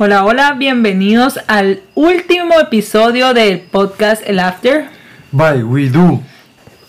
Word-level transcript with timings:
Hola, 0.00 0.24
hola, 0.24 0.52
bienvenidos 0.52 1.40
al 1.48 1.80
último 1.96 2.60
episodio 2.60 3.34
del 3.34 3.58
podcast 3.58 4.22
El 4.24 4.38
After. 4.38 4.84
Bye, 5.32 5.64
we 5.64 5.88
do. 5.88 6.22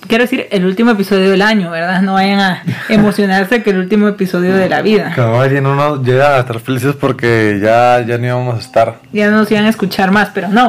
Quiero 0.07 0.25
decir, 0.25 0.45
el 0.51 0.63
último 0.63 0.91
episodio 0.91 1.31
del 1.31 1.41
año, 1.41 1.71
¿verdad? 1.71 2.03
No 2.03 2.13
vayan 2.13 2.39
a 2.39 2.63
emocionarse 2.89 3.63
que 3.63 3.71
el 3.71 3.79
último 3.79 4.07
episodio 4.07 4.55
de 4.55 4.69
la 4.69 4.83
vida. 4.83 5.11
Cabal, 5.15 5.51
ya 5.51 5.59
no 5.59 5.73
nos 5.73 6.05
llega 6.05 6.35
a 6.35 6.41
estar 6.41 6.59
felices 6.59 6.93
porque 7.01 7.59
ya, 7.59 8.05
ya 8.05 8.19
no 8.19 8.27
íbamos 8.27 8.55
a 8.57 8.59
estar. 8.59 8.99
Ya 9.11 9.31
no 9.31 9.37
nos 9.37 9.51
iban 9.51 9.65
a 9.65 9.69
escuchar 9.69 10.11
más, 10.11 10.29
pero 10.31 10.49
no. 10.49 10.67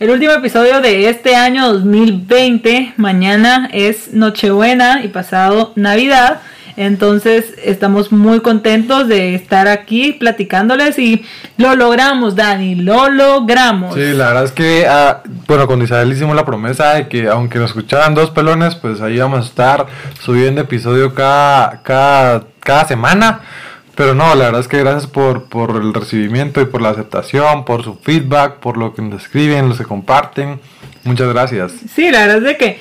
El 0.00 0.08
último 0.08 0.32
episodio 0.32 0.80
de 0.80 1.10
este 1.10 1.36
año 1.36 1.70
2020, 1.74 2.94
mañana 2.96 3.68
es 3.70 4.14
Nochebuena 4.14 5.04
y 5.04 5.08
pasado 5.08 5.74
Navidad. 5.76 6.40
Entonces 6.76 7.54
estamos 7.62 8.12
muy 8.12 8.40
contentos 8.40 9.08
de 9.08 9.34
estar 9.34 9.68
aquí 9.68 10.12
platicándoles 10.12 10.98
y 10.98 11.24
lo 11.58 11.74
logramos, 11.74 12.34
Dani, 12.34 12.74
lo 12.76 13.08
logramos. 13.10 13.94
Sí, 13.94 14.12
la 14.12 14.28
verdad 14.28 14.44
es 14.44 14.52
que, 14.52 14.86
ah, 14.88 15.22
bueno, 15.46 15.66
con 15.66 15.82
Isabel 15.82 16.12
hicimos 16.12 16.34
la 16.34 16.44
promesa 16.44 16.94
de 16.94 17.08
que 17.08 17.28
aunque 17.28 17.58
nos 17.58 17.70
escucharan 17.70 18.14
dos 18.14 18.30
pelones, 18.30 18.74
pues 18.74 19.00
ahí 19.00 19.18
vamos 19.18 19.40
a 19.40 19.48
estar 19.48 19.86
subiendo 20.20 20.62
episodio 20.62 21.14
cada, 21.14 21.82
cada, 21.82 22.44
cada 22.60 22.86
semana. 22.86 23.40
Pero 23.94 24.14
no, 24.14 24.34
la 24.34 24.46
verdad 24.46 24.60
es 24.62 24.68
que 24.68 24.78
gracias 24.78 25.06
por, 25.06 25.44
por 25.44 25.76
el 25.76 25.92
recibimiento 25.92 26.62
y 26.62 26.64
por 26.64 26.80
la 26.80 26.90
aceptación, 26.90 27.66
por 27.66 27.84
su 27.84 27.96
feedback, 27.96 28.54
por 28.54 28.78
lo 28.78 28.94
que 28.94 29.02
nos 29.02 29.22
escriben, 29.22 29.68
lo 29.68 29.76
que 29.76 29.84
comparten. 29.84 30.60
Muchas 31.04 31.28
gracias. 31.28 31.72
Sí, 31.94 32.10
la 32.10 32.20
verdad 32.20 32.38
es 32.38 32.44
de 32.44 32.56
que 32.56 32.78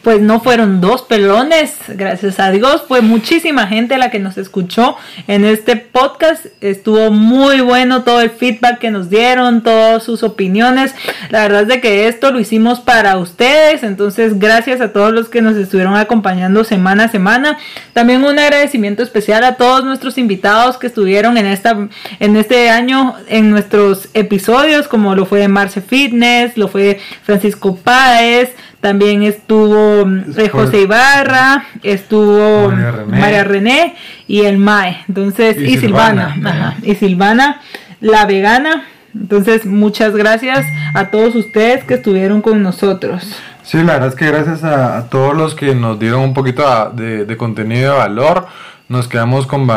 pues 0.00 0.20
no 0.20 0.40
fueron 0.40 0.80
dos 0.80 1.02
pelones, 1.02 1.76
gracias 1.88 2.40
a 2.40 2.50
Dios, 2.50 2.84
fue 2.88 3.02
muchísima 3.02 3.66
gente 3.66 3.98
la 3.98 4.10
que 4.10 4.18
nos 4.18 4.38
escuchó 4.38 4.96
en 5.26 5.44
este 5.44 5.76
podcast, 5.76 6.46
estuvo 6.62 7.10
muy 7.10 7.60
bueno 7.60 8.02
todo 8.02 8.22
el 8.22 8.30
feedback 8.30 8.78
que 8.78 8.90
nos 8.90 9.10
dieron, 9.10 9.62
todas 9.62 10.02
sus 10.02 10.22
opiniones, 10.22 10.94
la 11.28 11.42
verdad 11.42 11.62
es 11.62 11.68
de 11.68 11.80
que 11.82 12.08
esto 12.08 12.32
lo 12.32 12.40
hicimos 12.40 12.80
para 12.80 13.18
ustedes, 13.18 13.82
entonces 13.82 14.38
gracias 14.38 14.80
a 14.80 14.92
todos 14.92 15.12
los 15.12 15.28
que 15.28 15.42
nos 15.42 15.56
estuvieron 15.56 15.94
acompañando 15.96 16.64
semana 16.64 17.04
a 17.04 17.08
semana, 17.08 17.58
también 17.92 18.24
un 18.24 18.38
agradecimiento 18.38 19.02
especial 19.02 19.44
a 19.44 19.56
todos 19.56 19.84
nuestros 19.84 20.16
invitados 20.16 20.78
que 20.78 20.86
estuvieron 20.86 21.36
en, 21.36 21.46
esta, 21.46 21.88
en 22.18 22.36
este 22.36 22.70
año 22.70 23.14
en 23.28 23.50
nuestros 23.50 24.08
episodios, 24.14 24.88
como 24.88 25.14
lo 25.14 25.26
fue 25.26 25.46
Marce 25.48 25.82
Fitness, 25.82 26.56
lo 26.56 26.68
fue 26.68 26.98
Francisco 27.24 27.76
Páez, 27.76 28.50
también 28.82 29.22
estuvo 29.22 30.04
eh, 30.36 30.48
José 30.48 30.80
Ibarra, 30.82 31.66
estuvo 31.84 32.68
María 33.06 33.44
René, 33.44 33.94
y 34.26 34.40
el 34.40 34.58
Mae. 34.58 35.04
Entonces, 35.06 35.56
y, 35.56 35.78
Silvana, 35.78 36.76
y 36.82 36.96
Silvana, 36.96 37.60
la 38.00 38.26
vegana. 38.26 38.82
Entonces, 39.14 39.66
muchas 39.66 40.16
gracias 40.16 40.66
a 40.94 41.10
todos 41.10 41.36
ustedes 41.36 41.84
que 41.84 41.94
estuvieron 41.94 42.42
con 42.42 42.64
nosotros. 42.64 43.36
Sí, 43.62 43.78
la 43.78 43.92
verdad 43.92 44.08
es 44.08 44.14
que 44.16 44.26
gracias 44.26 44.64
a, 44.64 45.08
todos 45.08 45.36
los 45.36 45.54
que 45.54 45.76
nos 45.76 46.00
dieron 46.00 46.20
un 46.22 46.34
poquito 46.34 46.64
de, 46.92 47.36
contenido 47.36 47.92
de 47.92 47.98
valor, 47.98 48.48
nos 48.88 49.06
quedamos 49.06 49.46
con, 49.46 49.68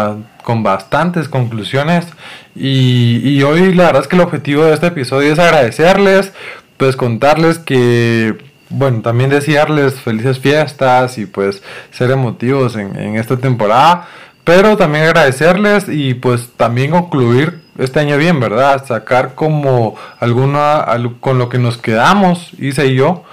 con 0.41 0.63
bastantes 0.63 1.29
conclusiones 1.29 2.07
y, 2.55 3.21
y 3.23 3.43
hoy 3.43 3.71
la 3.75 3.85
verdad 3.85 4.01
es 4.01 4.07
que 4.07 4.15
el 4.15 4.23
objetivo 4.23 4.65
de 4.65 4.73
este 4.73 4.87
episodio 4.87 5.31
es 5.31 5.37
agradecerles, 5.37 6.33
pues 6.77 6.95
contarles 6.95 7.59
que 7.59 8.54
bueno, 8.69 9.01
también 9.01 9.29
desearles 9.29 9.95
felices 9.95 10.39
fiestas 10.39 11.17
y 11.17 11.25
pues 11.25 11.61
ser 11.91 12.11
emotivos 12.11 12.75
en, 12.75 13.15
esta 13.15 13.37
temporada. 13.37 14.07
Pero 14.43 14.77
también 14.77 15.05
agradecerles 15.05 15.89
y 15.89 16.13
pues 16.13 16.49
también 16.55 16.91
concluir 16.91 17.61
este 17.79 17.99
año 17.99 18.17
bien, 18.17 18.39
¿verdad? 18.39 18.85
Sacar 18.85 19.33
como 19.33 19.95
alguna, 20.19 20.85
con 21.19 21.39
lo 21.39 21.49
que 21.49 21.57
nos 21.57 21.77
quedamos, 21.77 22.51
hice 22.59 22.93
yo, 22.93 23.23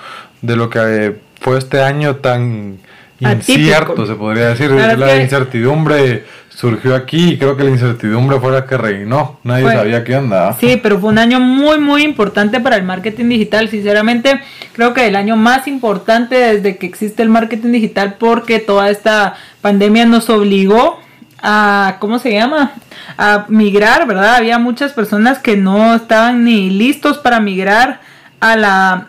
de 0.41 0.57
lo 0.57 0.71
que 0.71 1.21
fue 1.41 1.59
este 1.59 1.83
año 1.83 2.17
tan 2.17 2.79
incierto, 3.21 4.07
se 4.07 4.15
podría 4.15 4.49
decir. 4.49 4.71
la 4.71 5.17
incertidumbre 5.17 6.25
surgió 6.55 6.95
aquí 6.95 7.31
y 7.31 7.39
creo 7.39 7.57
que 7.57 7.65
la 7.65 7.71
incertidumbre 7.71 8.39
fue 8.39 8.53
la 8.53 8.67
que 8.67 8.77
reinó. 8.77 9.39
Nadie 9.43 9.65
sabía 9.73 10.05
qué 10.05 10.15
andaba. 10.15 10.57
Sí, 10.59 10.79
pero 10.83 10.99
fue 10.99 11.11
un 11.11 11.19
año 11.19 11.41
muy, 11.41 11.79
muy 11.79 12.03
importante 12.03 12.61
para 12.61 12.77
el 12.77 12.83
marketing 12.83 13.29
digital. 13.29 13.69
Sinceramente, 13.69 14.41
creo 14.73 14.95
que 14.95 15.07
el 15.07 15.17
año 15.17 15.37
más 15.37 15.67
importante 15.67 16.37
desde 16.37 16.77
que 16.77 16.87
existe 16.87 17.23
el 17.23 17.31
marketing 17.31 17.73
digital 17.73 18.17
porque 18.19 18.59
toda 18.59 18.91
esta 18.91 19.35
pandemia 19.61 20.07
nos 20.07 20.29
obligó 20.31 21.01
a, 21.43 21.97
¿cómo 21.99 22.19
se 22.19 22.33
llama? 22.33 22.73
A 23.19 23.47
migrar, 23.49 24.07
¿verdad? 24.07 24.37
Había 24.37 24.59
muchas 24.59 24.93
personas 24.93 25.39
que 25.39 25.57
no 25.57 25.95
estaban 25.95 26.45
ni 26.45 26.71
listos 26.71 27.19
para 27.19 27.41
migrar 27.41 28.01
a 28.41 28.57
la 28.57 29.09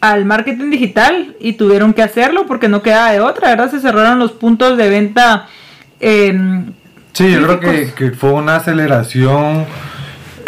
al 0.00 0.24
marketing 0.24 0.70
digital 0.70 1.34
y 1.40 1.54
tuvieron 1.54 1.92
que 1.92 2.02
hacerlo 2.02 2.46
porque 2.46 2.68
no 2.68 2.82
quedaba 2.82 3.10
de 3.10 3.20
otra, 3.20 3.48
¿verdad? 3.48 3.68
Se 3.68 3.80
cerraron 3.80 4.20
los 4.20 4.30
puntos 4.30 4.76
de 4.76 4.88
venta 4.88 5.48
eh, 5.98 6.32
Sí, 7.12 7.32
yo 7.32 7.42
creo 7.42 7.60
que, 7.60 7.92
que, 7.94 8.10
fue 8.12 8.32
una 8.32 8.56
aceleración, 8.56 9.66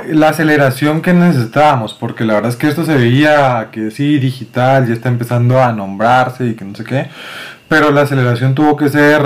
la 0.09 0.29
aceleración 0.29 1.03
que 1.03 1.13
necesitábamos, 1.13 1.95
porque 1.95 2.25
la 2.25 2.35
verdad 2.35 2.51
es 2.51 2.57
que 2.57 2.69
esto 2.69 2.85
se 2.85 2.95
veía 2.95 3.69
que 3.73 3.91
sí, 3.91 4.19
digital, 4.19 4.87
ya 4.87 4.95
está 4.95 5.09
empezando 5.09 5.61
a 5.61 5.73
nombrarse 5.73 6.47
y 6.47 6.55
que 6.55 6.65
no 6.65 6.75
sé 6.75 6.85
qué, 6.85 7.09
pero 7.69 7.91
la 7.91 8.03
aceleración 8.03 8.55
tuvo 8.55 8.77
que 8.77 8.89
ser 8.89 9.23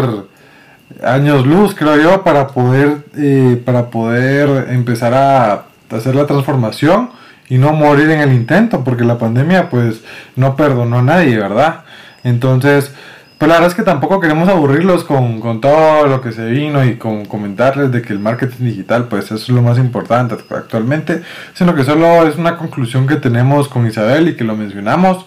años 1.02 1.46
luz, 1.46 1.74
creo 1.74 1.96
yo, 1.96 2.22
para 2.24 2.48
poder, 2.48 2.98
eh, 3.16 3.60
para 3.64 3.90
poder 3.90 4.70
empezar 4.70 5.14
a 5.14 5.64
hacer 5.90 6.14
la 6.14 6.26
transformación 6.26 7.10
y 7.48 7.58
no 7.58 7.72
morir 7.72 8.10
en 8.10 8.20
el 8.20 8.32
intento, 8.32 8.84
porque 8.84 9.04
la 9.04 9.18
pandemia 9.18 9.68
pues 9.68 10.02
no 10.36 10.56
perdonó 10.56 10.98
a 10.98 11.02
nadie, 11.02 11.36
¿verdad? 11.36 11.84
Entonces, 12.22 12.92
pues 13.44 13.50
la 13.50 13.56
verdad 13.56 13.72
es 13.72 13.76
que 13.76 13.82
tampoco 13.82 14.20
queremos 14.20 14.48
aburrirlos 14.48 15.04
con, 15.04 15.38
con, 15.38 15.60
todo 15.60 16.06
lo 16.06 16.22
que 16.22 16.32
se 16.32 16.46
vino 16.46 16.82
y 16.82 16.96
con 16.96 17.26
comentarles 17.26 17.92
de 17.92 18.00
que 18.00 18.14
el 18.14 18.18
marketing 18.18 18.64
digital 18.64 19.06
pues 19.08 19.30
es 19.32 19.50
lo 19.50 19.60
más 19.60 19.76
importante 19.76 20.34
actualmente, 20.48 21.20
sino 21.52 21.74
que 21.74 21.84
solo 21.84 22.26
es 22.26 22.36
una 22.36 22.56
conclusión 22.56 23.06
que 23.06 23.16
tenemos 23.16 23.68
con 23.68 23.86
Isabel 23.86 24.28
y 24.28 24.34
que 24.34 24.44
lo 24.44 24.56
mencionamos. 24.56 25.26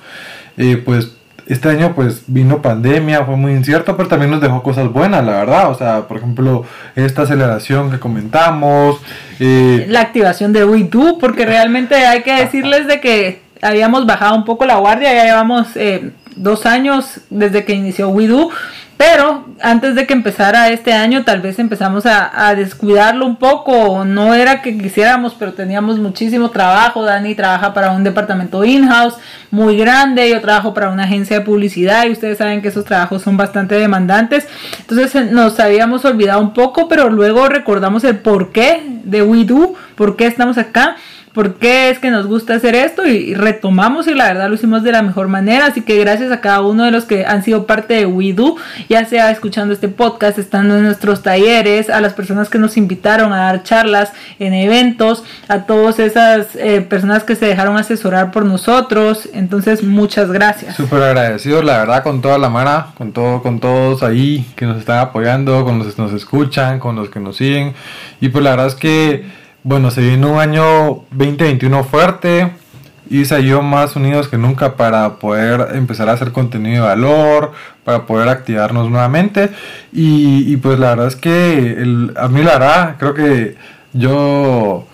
Eh, 0.57 0.81
pues 0.83 1.11
este 1.45 1.69
año 1.69 1.93
pues 1.93 2.23
vino 2.25 2.59
pandemia, 2.59 3.23
fue 3.23 3.35
muy 3.35 3.51
incierto, 3.51 3.95
pero 3.95 4.09
también 4.09 4.31
nos 4.31 4.41
dejó 4.41 4.63
cosas 4.63 4.91
buenas, 4.91 5.23
la 5.23 5.33
verdad. 5.33 5.69
O 5.69 5.75
sea, 5.75 6.07
por 6.07 6.17
ejemplo, 6.17 6.65
esta 6.95 7.21
aceleración 7.21 7.91
que 7.91 7.99
comentamos. 7.99 8.99
Eh, 9.39 9.85
la 9.89 10.01
activación 10.01 10.53
de 10.53 10.65
WeDo, 10.65 11.19
porque 11.19 11.45
realmente 11.45 11.93
hay 11.93 12.23
que 12.23 12.33
decirles 12.33 12.87
de 12.87 12.99
que 12.99 13.43
habíamos 13.61 14.07
bajado 14.07 14.35
un 14.35 14.43
poco 14.43 14.65
la 14.65 14.77
guardia, 14.77 15.13
ya 15.13 15.25
llevamos... 15.25 15.67
Eh, 15.75 16.13
dos 16.37 16.65
años 16.65 17.19
desde 17.29 17.65
que 17.65 17.73
inició 17.73 18.09
WeDo, 18.09 18.49
pero 18.97 19.45
antes 19.61 19.93
de 19.93 20.07
que 20.07 20.13
empezara 20.13 20.69
este 20.69 20.91
año 20.91 21.23
tal 21.23 21.39
vez 21.39 21.59
empezamos 21.59 22.05
a, 22.07 22.55
descuidarlo 22.55 23.27
un 23.27 23.35
poco, 23.35 24.03
no 24.05 24.33
era 24.33 24.63
que 24.63 24.75
quisiéramos, 24.75 25.35
pero 25.35 25.53
teníamos 25.53 25.99
muchísimo 25.99 26.49
trabajo, 26.49 27.03
Dani 27.03 27.35
trabaja 27.35 27.75
para 27.75 27.91
un 27.91 28.03
departamento 28.03 28.63
in-house 28.65 29.15
muy 29.51 29.77
grande, 29.77 30.29
yo 30.29 30.41
trabajo 30.41 30.73
para 30.73 30.89
una 30.89 31.03
agencia 31.03 31.39
de 31.39 31.45
publicidad 31.45 32.05
y 32.05 32.11
ustedes 32.11 32.39
saben 32.39 32.61
que 32.61 32.69
esos 32.69 32.85
trabajos 32.85 33.21
son 33.21 33.37
bastante 33.37 33.75
demandantes, 33.75 34.47
entonces 34.79 35.13
eh, 35.13 35.29
nos 35.31 35.59
habíamos 35.59 36.03
olvidado 36.03 36.41
un 36.41 36.53
poco, 36.53 36.87
pero 36.87 37.09
luego 37.09 37.47
recordamos 37.49 38.03
el 38.03 38.17
porqué 38.17 38.81
de 39.03 39.21
WeDo, 39.21 39.75
por 39.95 40.15
qué 40.15 40.25
estamos 40.25 40.57
acá 40.57 40.95
por 41.37 41.53
qué 41.53 41.91
es 41.91 41.99
que 41.99 42.09
nos 42.09 42.25
gusta 42.25 42.55
hacer 42.55 42.73
esto 42.73 43.05
y, 43.05 43.35
retomamos 43.35 44.07
y 44.07 44.15
la 44.15 44.23
verdad 44.23 44.49
lo 44.49 44.55
hicimos 44.55 44.81
de 44.81 44.91
la 44.91 45.03
mejor 45.03 45.27
manera. 45.27 45.67
Así 45.67 45.81
que 45.81 45.99
gracias 45.99 46.31
a 46.31 46.41
cada 46.41 46.61
uno 46.61 46.83
de 46.83 46.89
los 46.89 47.05
que 47.05 47.27
han 47.27 47.43
sido 47.43 47.67
parte 47.67 47.93
de 47.93 48.07
WeDo, 48.07 48.55
ya 48.89 49.05
sea 49.05 49.29
escuchando 49.29 49.71
este 49.71 49.87
podcast, 49.87 50.39
estando 50.39 50.75
en 50.75 50.81
nuestros 50.81 51.21
talleres, 51.21 51.91
a 51.91 52.01
las 52.01 52.13
personas 52.13 52.49
que 52.49 52.57
nos 52.57 52.75
invitaron 52.75 53.33
a 53.33 53.37
dar 53.37 53.61
charlas 53.61 54.13
en 54.39 54.55
eventos, 54.55 55.23
a 55.47 55.67
todas 55.67 55.99
esas 55.99 56.55
eh, 56.55 56.81
personas 56.81 57.23
que 57.23 57.35
se 57.35 57.45
dejaron 57.45 57.77
asesorar 57.77 58.31
por 58.31 58.43
nosotros. 58.43 59.29
Entonces, 59.31 59.83
muchas 59.83 60.31
gracias. 60.31 60.75
Súper 60.75 61.03
agradecidos, 61.03 61.63
la 61.63 61.77
verdad, 61.77 62.01
con 62.01 62.19
toda 62.19 62.39
la 62.39 62.49
mano, 62.49 62.87
con, 62.95 63.11
todo, 63.11 63.43
con 63.43 63.59
todos 63.59 64.01
ahí 64.01 64.43
que 64.55 64.65
nos 64.65 64.79
están 64.79 64.97
apoyando, 64.97 65.63
con 65.63 65.77
los 65.77 65.93
que 65.93 66.01
nos 66.01 66.13
escuchan, 66.13 66.79
con 66.79 66.95
los 66.95 67.11
que 67.11 67.19
nos 67.19 67.37
siguen. 67.37 67.75
Y 68.21 68.29
pues 68.29 68.43
la 68.43 68.49
verdad 68.49 68.65
es 68.65 68.75
que 68.75 69.36
bueno, 69.67 69.91
se 69.91 69.99
viene 69.99 70.25
un 70.25 70.39
año 70.39 71.03
2021 71.11 71.83
fuerte 71.83 72.53
y 73.09 73.25
salió 73.25 73.61
más 73.61 73.97
unidos 73.97 74.29
que 74.29 74.37
nunca 74.37 74.77
para 74.77 75.15
poder 75.15 75.75
empezar 75.75 76.07
a 76.07 76.13
hacer 76.13 76.31
contenido 76.31 76.83
de 76.83 76.89
valor, 76.91 77.51
para 77.83 78.05
poder 78.05 78.29
activarnos 78.29 78.89
nuevamente. 78.89 79.49
Y, 79.91 80.55
pues 80.55 80.79
la 80.79 80.91
verdad 80.91 81.07
es 81.07 81.17
que 81.17 82.11
a 82.15 82.29
mí 82.29 82.43
la 82.43 82.53
verdad, 82.53 82.95
creo 82.97 83.13
que 83.13 83.57
yo, 83.91 84.87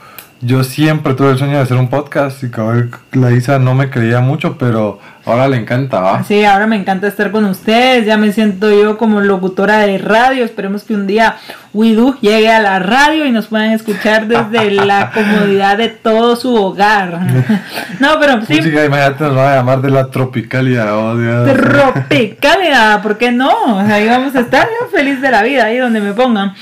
yo 0.46 0.64
siempre 0.64 1.14
tuve 1.14 1.32
el 1.32 1.38
sueño 1.38 1.58
de 1.58 1.64
hacer 1.64 1.78
un 1.78 1.90
podcast 1.90 2.44
y 2.44 3.18
la 3.18 3.32
Isa 3.32 3.60
no 3.60 3.74
me 3.74 3.90
creía 3.90 4.20
mucho, 4.20 4.58
pero 4.58 5.00
ahora 5.26 5.48
le 5.48 5.58
encanta, 5.58 6.02
¿va? 6.02 6.24
Sí, 6.24 6.44
ahora 6.44 6.68
me 6.68 6.76
encanta 6.76 7.08
estar 7.08 7.32
con 7.32 7.46
ustedes, 7.46 8.06
ya 8.06 8.18
me 8.18 8.32
siento 8.34 8.70
yo 8.70 8.98
como 8.98 9.22
locutora 9.22 9.80
de 9.80 9.98
radio, 9.98 10.44
esperemos 10.44 10.84
que 10.84 10.96
un 10.96 11.08
día 11.08 11.38
Widu 11.74 12.18
llegue 12.20 12.52
a 12.52 12.60
la 12.60 12.80
radio 12.80 13.26
y 13.26 13.32
nos 13.32 13.48
puedan 13.48 13.72
escuchar 13.72 14.28
desde 14.28 14.72
la 14.86 15.12
comodidad 15.12 15.78
de 15.78 15.88
todo 15.90 16.36
su 16.36 16.54
hogar. 16.54 17.22
no, 18.00 18.20
pero 18.20 18.46
sí. 18.46 18.56
Música, 18.56 18.86
imagínate, 18.86 19.24
nos 19.24 19.36
van 19.36 19.48
a 19.48 19.56
llamar 19.56 19.82
de 19.82 19.92
la 19.92 20.08
Tropicalia, 20.08 20.98
oh 20.98 21.18
Dios. 21.18 21.54
Tropicalia, 21.54 23.00
¿por 23.02 23.18
qué 23.18 23.32
no? 23.32 23.80
ahí 23.80 24.08
vamos 24.08 24.36
a 24.36 24.42
estar 24.42 24.68
yo 24.68 24.90
feliz 24.90 25.22
de 25.22 25.32
la 25.32 25.42
vida, 25.42 25.66
ahí 25.66 25.78
donde 25.78 26.02
me 26.02 26.12
pongan. 26.12 26.54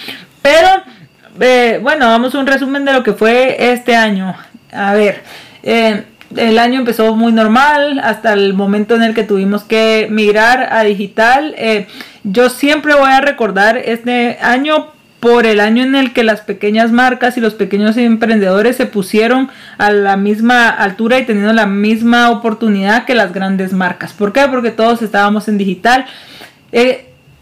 Pero 0.42 0.70
eh, 1.42 1.80
bueno, 1.82 2.08
vamos 2.08 2.34
a 2.36 2.40
un 2.40 2.48
resumen 2.48 2.86
de 2.86 2.94
lo 2.94 3.04
que 3.04 3.14
fue 3.14 3.72
este 3.74 3.96
año. 3.96 4.36
A 4.72 4.94
ver, 4.94 5.24
eh, 5.64 6.04
el 6.36 6.60
año 6.60 6.80
empezó 6.80 7.16
muy 7.16 7.34
normal 7.34 8.00
hasta 8.04 8.34
el 8.34 8.54
momento 8.54 8.96
en 8.96 9.04
el 9.04 9.14
que 9.14 9.24
tuvimos 9.24 9.64
que 9.64 10.08
migrar 10.10 10.72
a 10.72 10.84
digital. 10.84 11.56
Eh, 11.58 11.88
yo 12.24 12.50
siempre 12.50 12.94
voy 12.94 13.10
a 13.10 13.22
recordar 13.22 13.78
este 13.78 14.38
año 14.42 14.88
por 15.20 15.46
el 15.46 15.60
año 15.60 15.84
en 15.84 15.96
el 15.96 16.14
que 16.14 16.24
las 16.24 16.42
pequeñas 16.42 16.92
marcas 16.92 17.38
y 17.38 17.42
los 17.42 17.54
pequeños 17.54 17.96
emprendedores 17.98 18.76
se 18.76 18.88
pusieron 18.88 19.50
a 19.78 19.92
la 19.92 20.18
misma 20.18 20.70
altura 20.70 21.20
y 21.20 21.26
teniendo 21.26 21.54
la 21.54 21.68
misma 21.68 22.32
oportunidad 22.32 23.06
que 23.06 23.14
las 23.14 23.34
grandes 23.34 23.74
marcas. 23.74 24.14
¿Por 24.14 24.34
qué? 24.34 24.48
Porque 24.50 24.72
todos 24.72 25.02
estábamos 25.02 25.48
en 25.48 25.58
digital. 25.58 26.06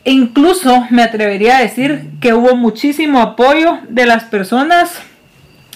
Incluso 0.05 0.87
me 0.89 1.03
atrevería 1.03 1.57
a 1.57 1.61
decir 1.61 2.05
que 2.21 2.33
hubo 2.33 2.55
muchísimo 2.55 3.21
apoyo 3.21 3.79
de 3.89 4.05
las 4.05 4.23
personas 4.23 5.01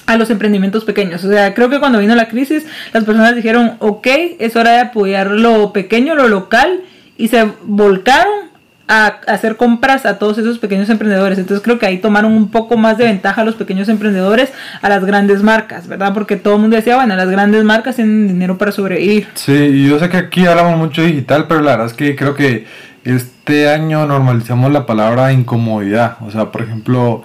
a 0.06 0.18
los 0.18 0.30
emprendimientos 0.30 0.86
pequeños. 0.86 1.24
O 1.24 1.30
sea, 1.30 1.54
creo 1.54 1.70
que 1.70 1.80
cuando 1.80 2.00
vino 2.00 2.16
la 2.16 2.28
crisis, 2.28 2.66
las 2.94 3.04
personas 3.04 3.36
dijeron, 3.36 3.76
ok, 3.80 4.08
es 4.40 4.56
hora 4.56 4.72
de 4.72 4.80
apoyar 4.80 5.32
lo 5.32 5.74
pequeño, 5.74 6.16
lo 6.16 6.28
local, 6.28 6.82
y 7.18 7.28
se 7.28 7.46
volcaron 7.64 8.52
a 8.88 9.08
hacer 9.28 9.56
compras 9.56 10.06
a 10.06 10.20
todos 10.20 10.38
esos 10.38 10.60
pequeños 10.60 10.90
emprendedores. 10.90 11.40
Entonces 11.40 11.64
creo 11.64 11.80
que 11.80 11.86
ahí 11.86 12.00
tomaron 12.00 12.34
un 12.34 12.52
poco 12.52 12.76
más 12.76 12.98
de 12.98 13.06
ventaja 13.06 13.46
los 13.46 13.56
pequeños 13.56 13.88
emprendedores 13.88 14.52
a 14.82 14.90
las 14.90 15.06
grandes 15.06 15.42
marcas, 15.42 15.88
¿verdad? 15.88 16.14
Porque 16.14 16.36
todo 16.36 16.56
el 16.56 16.62
mundo 16.62 16.76
decía, 16.76 16.98
bueno, 16.98 17.16
las 17.16 17.30
grandes 17.30 17.64
marcas 17.64 17.96
tienen 17.96 18.28
dinero 18.28 18.58
para 18.58 18.72
sobrevivir. 18.72 19.28
Sí, 19.36 19.54
y 19.54 19.90
yo 19.90 20.00
sé 20.00 20.10
que 20.10 20.18
aquí 20.18 20.46
hablamos 20.46 20.78
mucho 20.78 21.02
digital, 21.02 21.46
pero 21.48 21.62
la 21.62 21.72
verdad 21.72 21.88
es 21.88 21.94
que 21.94 22.16
creo 22.16 22.36
que 22.36 22.66
este 23.04 23.70
año 23.70 24.06
normalizamos 24.06 24.72
la 24.72 24.86
palabra 24.86 25.34
incomodidad. 25.34 26.18
O 26.22 26.32
sea, 26.32 26.52
por 26.52 26.62
ejemplo, 26.62 27.24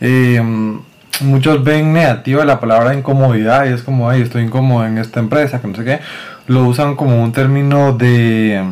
em, 0.00 0.80
muchos 1.20 1.64
ven 1.64 1.92
negativa 1.92 2.44
la 2.44 2.60
palabra 2.60 2.94
incomodidad 2.94 3.66
y 3.66 3.72
es 3.72 3.82
como, 3.82 4.08
ay, 4.08 4.22
estoy 4.22 4.42
incómodo 4.42 4.86
en 4.86 4.98
esta 4.98 5.20
empresa, 5.20 5.60
que 5.60 5.68
no 5.68 5.74
sé 5.74 5.84
qué. 5.84 6.00
Lo 6.46 6.64
usan 6.64 6.96
como 6.96 7.22
un 7.22 7.32
término 7.32 7.92
de 7.92 8.62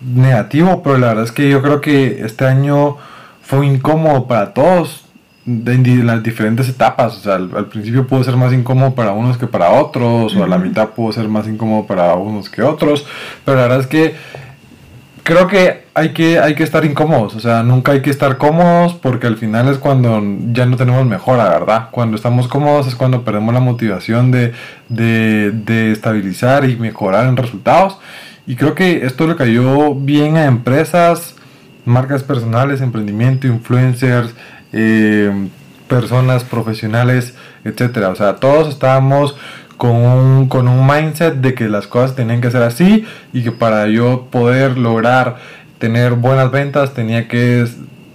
negativo, 0.00 0.82
pero 0.82 0.98
la 0.98 1.08
verdad 1.08 1.24
es 1.24 1.32
que 1.32 1.48
yo 1.48 1.62
creo 1.62 1.80
que 1.80 2.24
este 2.24 2.44
año 2.46 2.96
fue 3.42 3.66
incómodo 3.66 4.26
para 4.26 4.52
todos 4.52 5.04
en 5.46 6.06
las 6.06 6.22
diferentes 6.22 6.68
etapas. 6.68 7.16
O 7.16 7.20
sea, 7.20 7.34
al, 7.34 7.66
principio 7.66 8.06
pudo 8.06 8.24
ser 8.24 8.36
más 8.36 8.52
incómodo 8.52 8.94
para 8.94 9.12
unos 9.12 9.38
que 9.38 9.46
para 9.46 9.70
otros, 9.70 10.34
o 10.34 10.44
a 10.44 10.46
la 10.46 10.58
mitad 10.58 10.90
pudo 10.90 11.12
ser 11.12 11.28
más 11.28 11.46
incómodo 11.46 11.86
para 11.86 12.14
unos 12.14 12.48
que 12.48 12.62
otros, 12.62 13.06
pero 13.44 13.56
la 13.56 13.62
verdad 13.64 13.80
es 13.80 13.86
que 13.86 14.14
creo 15.22 15.46
que 15.46 15.84
hay 15.94 16.12
que, 16.12 16.38
hay 16.38 16.54
que 16.54 16.62
estar 16.62 16.84
incómodos, 16.84 17.34
o 17.34 17.40
sea, 17.40 17.62
nunca 17.62 17.92
hay 17.92 18.02
que 18.02 18.10
estar 18.10 18.38
cómodos 18.38 18.94
porque 18.94 19.26
al 19.26 19.36
final 19.36 19.68
es 19.68 19.78
cuando 19.78 20.22
ya 20.52 20.66
no 20.66 20.76
tenemos 20.76 21.06
mejora, 21.06 21.48
¿verdad? 21.48 21.88
Cuando 21.90 22.16
estamos 22.16 22.48
cómodos 22.48 22.86
es 22.86 22.94
cuando 22.94 23.22
perdemos 23.22 23.54
la 23.54 23.60
motivación 23.60 24.30
de, 24.30 24.52
de, 24.88 25.92
estabilizar 25.92 26.68
y 26.68 26.76
mejorar 26.76 27.26
en 27.26 27.36
resultados. 27.36 27.98
Y 28.46 28.56
creo 28.56 28.74
que 28.74 29.06
esto 29.06 29.26
le 29.28 29.36
cayó 29.36 29.94
bien 29.94 30.36
a 30.36 30.46
empresas, 30.46 31.36
marcas 31.84 32.24
personales, 32.24 32.80
emprendimiento, 32.80 33.46
influencers, 33.46 34.34
eh, 34.72 35.30
personas 35.86 36.42
profesionales, 36.42 37.34
etcétera. 37.64 38.08
O 38.08 38.16
sea, 38.16 38.36
todos 38.36 38.68
estábamos 38.68 39.36
con 39.76 39.90
un, 39.96 40.48
con 40.48 40.68
un 40.68 40.86
mindset 40.86 41.34
de 41.34 41.54
que 41.54 41.68
las 41.68 41.86
cosas 41.86 42.14
tenían 42.14 42.40
que 42.40 42.50
ser 42.50 42.62
así 42.62 43.04
y 43.32 43.42
que 43.42 43.52
para 43.52 43.86
yo 43.86 44.28
poder 44.30 44.78
lograr 44.78 45.36
tener 45.78 46.12
buenas 46.12 46.50
ventas 46.50 46.94
tenía 46.94 47.26
que 47.28 47.66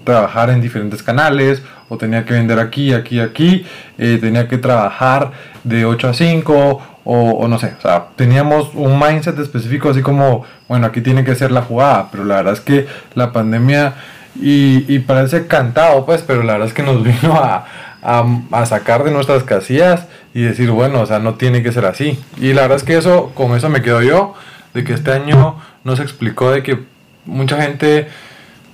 trabajar 0.04 0.50
en 0.50 0.62
diferentes 0.62 1.04
canales 1.04 1.62
o 1.90 1.98
tenía 1.98 2.26
que 2.26 2.34
vender 2.34 2.60
aquí, 2.60 2.94
aquí, 2.94 3.20
aquí, 3.20 3.66
eh, 3.98 4.18
tenía 4.22 4.48
que 4.48 4.58
trabajar 4.58 5.32
de 5.64 5.86
8 5.86 6.10
a 6.10 6.14
5 6.14 6.82
o, 7.10 7.48
no 7.48 7.58
sé, 7.58 7.74
o 7.78 7.82
sea, 7.82 8.08
teníamos 8.18 8.72
un 8.74 9.00
mindset 9.00 9.40
específico 9.40 9.90
así 9.90 10.02
como, 10.02 10.44
bueno, 10.68 10.88
aquí 10.88 11.00
tiene 11.00 11.24
que 11.24 11.36
ser 11.36 11.52
la 11.52 11.62
jugada, 11.62 12.10
pero 12.12 12.26
la 12.26 12.36
verdad 12.36 12.54
es 12.54 12.60
que 12.60 12.86
la 13.16 13.32
pandemia 13.32 13.94
y, 14.42 14.86
y 14.94 15.00
parece 15.00 15.48
cantado 15.48 16.06
pues, 16.06 16.22
pero 16.22 16.44
la 16.44 16.54
verdad 16.54 16.68
es 16.68 16.74
que 16.74 16.84
nos 16.84 17.04
vino 17.22 17.34
a, 17.34 17.66
a, 18.08 18.66
sacar 18.66 19.04
de 19.04 19.12
nuestras 19.12 19.44
casillas 19.44 20.08
y 20.34 20.42
decir, 20.42 20.72
bueno, 20.72 21.02
o 21.02 21.06
sea, 21.06 21.20
no 21.20 21.34
tiene 21.34 21.62
que 21.62 21.74
ser 21.74 21.86
así. 21.86 22.18
Y 22.38 22.54
la 22.54 22.62
verdad 22.62 22.78
es 22.78 22.84
que 22.84 22.98
eso, 22.98 23.32
con 23.36 23.56
eso 23.56 23.70
me 23.70 23.82
quedo 23.82 24.02
yo, 24.02 24.34
de 24.74 24.86
que 24.86 24.94
este 24.94 25.12
año 25.12 25.60
nos 25.84 26.00
explicó 26.00 26.52
de 26.52 26.64
que 26.64 26.80
mucha 27.26 27.62
gente, 27.62 28.08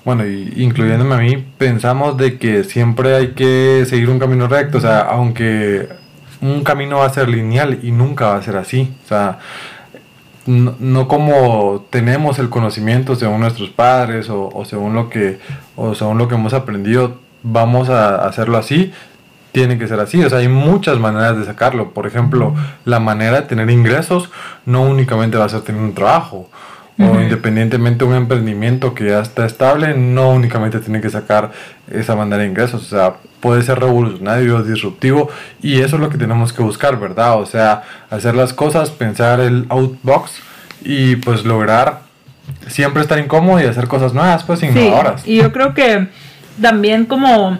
bueno, 0.05 0.23
incluyéndome 0.27 1.15
a 1.15 1.17
mí, 1.17 1.43
pensamos 1.57 2.15
de 2.17 2.37
que 2.37 2.63
siempre 2.63 3.15
hay 3.15 3.29
que 3.29 3.85
seguir 3.87 4.09
un 4.11 4.19
camino 4.19 4.47
recto, 4.47 4.77
o 4.77 4.81
sea, 4.81 4.99
aunque 4.99 5.89
un 6.39 6.63
camino 6.63 6.99
va 6.99 7.05
a 7.05 7.09
ser 7.09 7.27
lineal 7.27 7.79
y 7.81 7.91
nunca 7.91 8.27
va 8.27 8.35
a 8.35 8.43
ser 8.43 8.55
así, 8.57 8.93
o 9.05 9.07
sea, 9.07 9.39
no, 10.45 11.07
como 11.07 11.85
tenemos 11.89 12.37
el 12.37 12.49
conocimiento 12.49 13.15
según 13.15 13.39
nuestros 13.39 13.69
padres 13.69 14.27
o, 14.29 14.63
según 14.65 14.93
lo 14.93 15.09
que 15.09 15.39
o 15.77 15.95
según 15.95 16.17
lo 16.17 16.27
que 16.27 16.35
hemos 16.35 16.53
aprendido 16.53 17.19
vamos 17.43 17.87
a 17.89 18.27
hacerlo 18.27 18.57
así 18.57 18.91
tiene 19.53 19.77
que 19.77 19.87
ser 19.87 20.01
así. 20.01 20.21
O 20.21 20.29
sea, 20.29 20.39
hay 20.39 20.49
muchas 20.49 20.99
maneras 20.99 21.37
de 21.37 21.45
sacarlo. 21.45 21.91
Por 21.91 22.05
ejemplo, 22.05 22.53
la 22.83 22.99
manera 22.99 23.41
de 23.41 23.47
tener 23.47 23.69
ingresos 23.69 24.29
no 24.65 24.81
únicamente 24.81 25.37
va 25.37 25.45
a 25.45 25.49
ser 25.49 25.61
tener 25.61 25.81
un 25.81 25.93
trabajo. 25.93 26.49
O 26.99 27.19
independientemente 27.19 28.05
de 28.05 28.11
un 28.11 28.15
emprendimiento 28.15 28.93
que 28.93 29.07
ya 29.07 29.19
está 29.19 29.45
estable, 29.45 29.95
no 29.95 30.29
únicamente 30.29 30.79
tiene 30.79 31.01
que 31.01 31.09
sacar 31.09 31.51
esa 31.91 32.15
manera 32.15 32.43
de 32.43 32.49
ingresos. 32.49 32.83
O 32.83 32.85
sea, 32.85 33.15
puede 33.39 33.63
ser 33.63 33.79
revolucionario, 33.79 34.61
disruptivo. 34.63 35.29
Y 35.61 35.81
eso 35.81 35.95
es 35.95 36.01
lo 36.01 36.09
que 36.09 36.17
tenemos 36.17 36.51
que 36.51 36.61
buscar, 36.61 36.99
¿verdad? 36.99 37.39
O 37.39 37.45
sea, 37.45 37.83
hacer 38.09 38.35
las 38.35 38.53
cosas, 38.53 38.89
pensar 38.89 39.39
el 39.39 39.65
outbox 39.69 40.39
y 40.83 41.15
pues 41.17 41.45
lograr 41.45 42.01
siempre 42.67 43.01
estar 43.01 43.19
incómodo 43.19 43.61
y 43.61 43.65
hacer 43.65 43.87
cosas 43.87 44.13
nuevas, 44.13 44.43
pues 44.43 44.63
innovadoras. 44.63 45.21
Sí, 45.21 45.33
y 45.33 45.37
yo 45.37 45.51
creo 45.51 45.73
que 45.73 46.07
también 46.61 47.05
como 47.05 47.59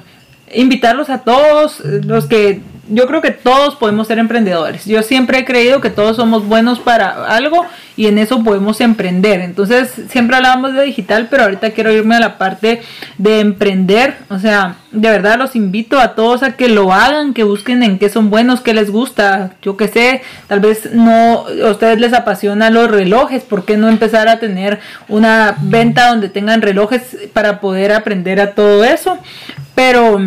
invitarlos 0.54 1.10
a 1.10 1.20
todos 1.20 1.80
los 1.82 2.26
que 2.26 2.62
yo 2.90 3.08
creo 3.08 3.22
que 3.22 3.32
todos 3.32 3.76
podemos 3.76 4.08
ser 4.08 4.20
emprendedores. 4.20 4.86
Yo 4.86 5.04
siempre 5.04 5.40
he 5.40 5.46
creído 5.46 5.80
que 5.80 5.90
todos 5.90 6.18
somos 6.18 6.46
buenos 6.46 6.80
para 6.80 7.28
algo 7.28 7.66
y 7.96 8.08
en 8.08 8.18
eso 8.18 8.44
podemos 8.44 8.82
emprender. 8.82 9.40
Entonces, 9.40 9.90
siempre 10.10 10.36
hablábamos 10.36 10.74
de 10.74 10.84
digital, 10.84 11.28
pero 11.30 11.44
ahorita 11.44 11.72
quiero 11.72 11.94
irme 11.94 12.16
a 12.16 12.20
la 12.20 12.38
parte 12.38 12.82
de 13.18 13.40
emprender. 13.40 14.18
O 14.30 14.38
sea, 14.38 14.76
de 14.92 15.10
verdad 15.10 15.38
los 15.38 15.56
invito 15.56 15.98
a 15.98 16.14
todos 16.14 16.44
a 16.44 16.58
que 16.58 16.68
lo 16.68 16.92
hagan, 16.92 17.34
que 17.34 17.46
busquen 17.46 17.84
en 17.84 18.00
qué 18.00 18.10
son 18.10 18.30
buenos, 18.30 18.60
qué 18.60 18.74
les 18.74 18.92
gusta. 18.92 19.52
Yo 19.62 19.78
qué 19.78 19.88
sé, 19.88 20.22
tal 20.48 20.60
vez 20.60 20.94
no 20.94 21.46
a 21.48 21.70
ustedes 21.72 22.00
les 22.00 22.12
apasionan 22.12 22.74
los 22.74 22.92
relojes, 22.92 23.44
¿por 23.44 23.64
qué 23.64 23.78
no 23.78 23.88
empezar 23.88 24.28
a 24.28 24.40
tener 24.40 24.80
una 25.08 25.56
venta 25.62 26.10
donde 26.10 26.28
tengan 26.28 26.62
relojes 26.62 27.18
para 27.32 27.62
poder 27.62 27.94
aprender 27.94 28.42
a 28.42 28.56
todo 28.56 28.84
eso? 28.84 29.18
Pero 29.74 30.20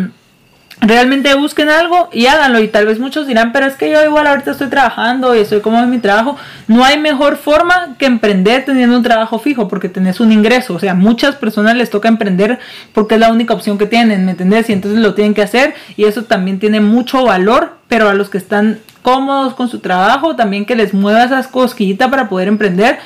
realmente 0.81 1.33
busquen 1.35 1.69
algo 1.69 2.09
y 2.11 2.27
háganlo. 2.27 2.59
Y 2.59 2.67
tal 2.67 2.85
vez 2.85 2.99
muchos 2.99 3.27
dirán, 3.27 3.51
pero 3.51 3.65
es 3.65 3.75
que 3.75 3.89
yo 3.89 4.03
igual 4.03 4.27
ahorita 4.27 4.51
estoy 4.51 4.67
trabajando 4.67 5.35
y 5.35 5.39
estoy 5.39 5.61
como 5.61 5.79
en 5.79 5.89
mi 5.89 5.99
trabajo. 5.99 6.37
No 6.67 6.83
hay 6.83 6.99
mejor 6.99 7.37
forma 7.37 7.95
que 7.97 8.05
emprender 8.05 8.65
teniendo 8.65 8.95
un 8.97 9.03
trabajo 9.03 9.39
fijo 9.39 9.67
porque 9.67 9.89
tenés 9.89 10.19
un 10.19 10.31
ingreso. 10.31 10.75
O 10.75 10.79
sea, 10.79 10.93
muchas 10.93 11.35
personas 11.35 11.75
les 11.75 11.89
toca 11.89 12.07
emprender 12.07 12.59
porque 12.93 13.15
es 13.15 13.21
la 13.21 13.31
única 13.31 13.53
opción 13.53 13.77
que 13.77 13.85
tienen, 13.85 14.25
¿me 14.25 14.31
entendés? 14.31 14.69
Y 14.69 14.73
entonces 14.73 14.99
lo 14.99 15.13
tienen 15.13 15.33
que 15.33 15.41
hacer 15.41 15.73
y 15.95 16.05
eso 16.05 16.23
también 16.23 16.59
tiene 16.59 16.79
mucho 16.79 17.23
valor, 17.23 17.77
pero 17.87 18.09
a 18.09 18.13
los 18.13 18.29
que 18.29 18.37
están 18.37 18.79
cómodos 19.01 19.53
con 19.53 19.69
su 19.69 19.79
trabajo, 19.79 20.35
también 20.35 20.65
que 20.65 20.75
les 20.75 20.93
mueva 20.93 21.23
esas 21.23 21.47
cosquillitas 21.47 22.09
para 22.09 22.27
poder 22.27 22.49
emprender. 22.49 22.99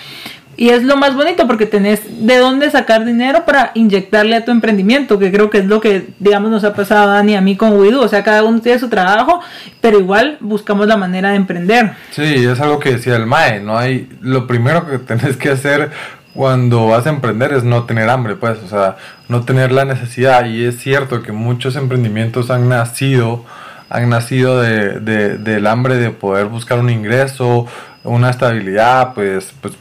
Y 0.57 0.69
es 0.69 0.83
lo 0.83 0.97
más 0.97 1.15
bonito 1.15 1.47
porque 1.47 1.65
tenés 1.65 2.01
de 2.25 2.37
dónde 2.37 2.69
sacar 2.69 3.05
dinero 3.05 3.45
para 3.45 3.71
inyectarle 3.73 4.35
a 4.35 4.45
tu 4.45 4.51
emprendimiento, 4.51 5.17
que 5.17 5.31
creo 5.31 5.49
que 5.49 5.59
es 5.59 5.65
lo 5.65 5.81
que, 5.81 6.09
digamos, 6.19 6.51
nos 6.51 6.63
ha 6.63 6.73
pasado 6.73 7.09
a 7.09 7.13
Dani 7.15 7.33
y 7.33 7.35
a 7.35 7.41
mí 7.41 7.55
con 7.55 7.79
Widu. 7.79 8.01
O 8.01 8.07
sea, 8.07 8.23
cada 8.23 8.43
uno 8.43 8.59
tiene 8.61 8.77
su 8.79 8.89
trabajo, 8.89 9.41
pero 9.79 9.99
igual 9.99 10.37
buscamos 10.39 10.87
la 10.87 10.97
manera 10.97 11.29
de 11.29 11.37
emprender. 11.37 11.93
Sí, 12.11 12.45
es 12.45 12.59
algo 12.59 12.79
que 12.79 12.91
decía 12.93 13.15
el 13.15 13.25
MAE, 13.25 13.61
no 13.61 13.77
hay, 13.77 14.09
lo 14.21 14.47
primero 14.47 14.85
que 14.87 14.97
tenés 14.99 15.37
que 15.37 15.49
hacer 15.49 15.91
cuando 16.33 16.87
vas 16.87 17.07
a 17.07 17.09
emprender 17.09 17.53
es 17.53 17.63
no 17.63 17.83
tener 17.83 18.09
hambre, 18.09 18.35
pues, 18.35 18.59
o 18.63 18.67
sea, 18.67 18.97
no 19.27 19.41
tener 19.43 19.71
la 19.71 19.85
necesidad. 19.85 20.45
Y 20.45 20.65
es 20.65 20.79
cierto 20.79 21.21
que 21.23 21.31
muchos 21.31 21.75
emprendimientos 21.75 22.49
han 22.51 22.69
nacido 22.69 23.45
han 23.91 24.09
nacido 24.09 24.61
de, 24.61 25.01
de, 25.01 25.37
del 25.37 25.67
hambre 25.67 25.97
de 25.97 26.11
poder 26.11 26.45
buscar 26.45 26.79
un 26.79 26.89
ingreso, 26.89 27.67
una 28.05 28.29
estabilidad, 28.29 29.13
pues, 29.13 29.53
pues, 29.59 29.73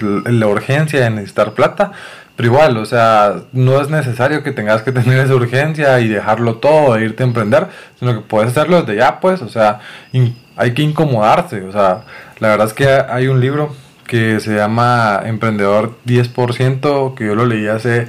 la 0.00 0.46
urgencia 0.46 1.00
de 1.00 1.10
necesitar 1.10 1.52
plata. 1.52 1.92
Pero 2.36 2.50
igual, 2.50 2.76
o 2.76 2.84
sea, 2.84 3.44
no 3.52 3.80
es 3.80 3.88
necesario 3.88 4.42
que 4.42 4.52
tengas 4.52 4.82
que 4.82 4.92
tener 4.92 5.18
esa 5.18 5.34
urgencia 5.34 5.98
y 6.00 6.08
dejarlo 6.08 6.56
todo 6.56 6.96
e 6.96 7.04
irte 7.04 7.22
a 7.22 7.26
emprender, 7.26 7.68
sino 7.98 8.14
que 8.14 8.20
puedes 8.20 8.50
hacerlo 8.50 8.82
desde 8.82 8.96
ya, 8.96 9.20
pues, 9.20 9.42
o 9.42 9.48
sea, 9.48 9.80
hay 10.56 10.74
que 10.74 10.82
incomodarse, 10.82 11.62
o 11.62 11.72
sea, 11.72 12.02
la 12.38 12.48
verdad 12.48 12.66
es 12.66 12.74
que 12.74 12.88
hay 12.88 13.28
un 13.28 13.40
libro 13.40 13.74
que 14.06 14.40
se 14.40 14.54
llama 14.54 15.20
Emprendedor 15.24 15.96
10%, 16.06 17.14
que 17.14 17.26
yo 17.26 17.34
lo 17.34 17.46
leí 17.46 17.66
hace 17.66 18.06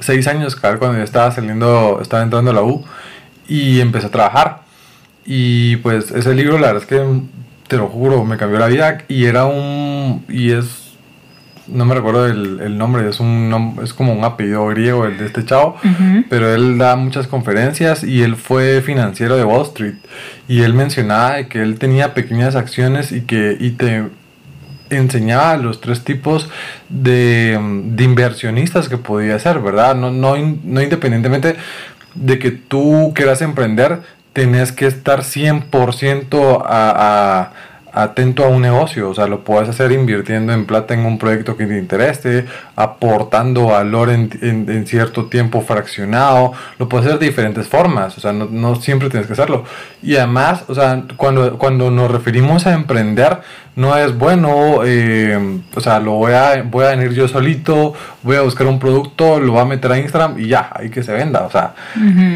seis 0.00 0.26
años, 0.26 0.56
cuando 0.56 0.94
yo 0.94 1.02
estaba 1.02 1.30
saliendo, 1.32 1.98
estaba 2.00 2.22
entrando 2.22 2.50
a 2.50 2.54
la 2.54 2.62
U 2.62 2.84
y 3.48 3.80
empecé 3.80 4.06
a 4.06 4.10
trabajar. 4.10 4.60
Y 5.24 5.76
pues 5.76 6.10
ese 6.12 6.34
libro, 6.34 6.58
la 6.58 6.68
verdad 6.68 6.82
es 6.82 6.88
que, 6.88 7.20
te 7.66 7.76
lo 7.76 7.88
juro, 7.88 8.24
me 8.24 8.36
cambió 8.36 8.58
la 8.58 8.68
vida 8.68 8.98
y 9.08 9.24
era 9.24 9.46
un, 9.46 10.24
y 10.28 10.52
es 10.52 10.85
no 11.68 11.84
me 11.84 11.94
recuerdo 11.94 12.26
el, 12.26 12.78
nombre, 12.78 13.08
es, 13.08 13.20
un, 13.20 13.78
es 13.82 13.92
como 13.92 14.12
un 14.12 14.24
apellido 14.24 14.66
griego 14.68 15.06
el 15.06 15.18
de 15.18 15.26
este 15.26 15.44
chavo, 15.44 15.76
pero 16.28 16.54
él 16.54 16.78
da 16.78 16.96
muchas 16.96 17.26
conferencias 17.26 18.04
y 18.04 18.22
él 18.22 18.36
fue 18.36 18.82
financiero 18.82 19.36
de 19.36 19.44
Wall 19.44 19.62
Street 19.62 19.94
y 20.48 20.62
él 20.62 20.74
mencionaba 20.74 21.44
que 21.44 21.62
él 21.62 21.78
tenía 21.78 22.14
pequeñas 22.14 22.56
acciones 22.56 23.12
y 23.12 23.22
que 23.22 23.56
y 23.58 23.70
te 23.70 24.04
enseñaba 24.90 25.56
los 25.56 25.80
tres 25.80 26.04
tipos 26.04 26.48
de, 26.88 27.58
inversionistas 27.98 28.88
que 28.88 28.98
podía 28.98 29.38
ser, 29.38 29.60
¿verdad? 29.60 29.94
No, 29.96 30.10
no, 30.10 30.36
no 30.36 30.82
independientemente 30.82 31.56
de 32.14 32.38
que 32.38 32.50
tú 32.50 33.12
quieras 33.14 33.42
emprender, 33.42 34.00
tenés 34.32 34.72
que 34.72 34.86
estar 34.86 35.20
100% 35.20 36.62
a, 36.64 37.40
a 37.40 37.52
atento 37.96 38.44
a 38.44 38.48
un 38.48 38.60
negocio, 38.60 39.08
o 39.08 39.14
sea, 39.14 39.26
lo 39.26 39.42
puedes 39.42 39.70
hacer 39.70 39.90
invirtiendo 39.90 40.52
en 40.52 40.66
plata 40.66 40.92
en 40.92 41.06
un 41.06 41.18
proyecto 41.18 41.56
que 41.56 41.66
te 41.66 41.78
interese, 41.78 42.44
aportando 42.76 43.68
valor 43.68 44.10
en, 44.10 44.30
en, 44.42 44.86
cierto 44.86 45.26
tiempo 45.26 45.62
fraccionado, 45.62 46.52
lo 46.78 46.90
puedes 46.90 47.06
hacer 47.06 47.18
de 47.18 47.26
diferentes 47.26 47.66
formas, 47.66 48.18
o 48.18 48.20
sea, 48.20 48.34
no, 48.34 48.48
no, 48.50 48.76
siempre 48.76 49.08
tienes 49.08 49.26
que 49.26 49.32
hacerlo. 49.32 49.64
Y 50.02 50.16
además, 50.16 50.64
o 50.68 50.74
sea, 50.74 51.04
cuando, 51.16 51.56
cuando 51.56 51.90
nos 51.90 52.10
referimos 52.10 52.66
a 52.66 52.74
emprender, 52.74 53.38
no 53.76 53.94
es 53.94 54.16
bueno, 54.16 54.80
eh, 54.86 55.60
o 55.74 55.80
sea, 55.82 56.00
lo 56.00 56.12
voy 56.12 56.32
a, 56.32 56.62
voy 56.62 56.86
a 56.86 56.90
venir 56.96 57.12
yo 57.12 57.28
solito, 57.28 57.92
voy 58.22 58.36
a 58.36 58.40
buscar 58.40 58.66
un 58.66 58.78
producto, 58.78 59.38
lo 59.38 59.52
voy 59.52 59.60
a 59.60 59.64
meter 59.66 59.92
a 59.92 59.98
Instagram 59.98 60.40
y 60.40 60.48
ya, 60.48 60.70
ahí 60.72 60.88
que 60.88 61.02
se 61.02 61.12
venda. 61.12 61.42
O 61.42 61.50
sea, 61.50 61.74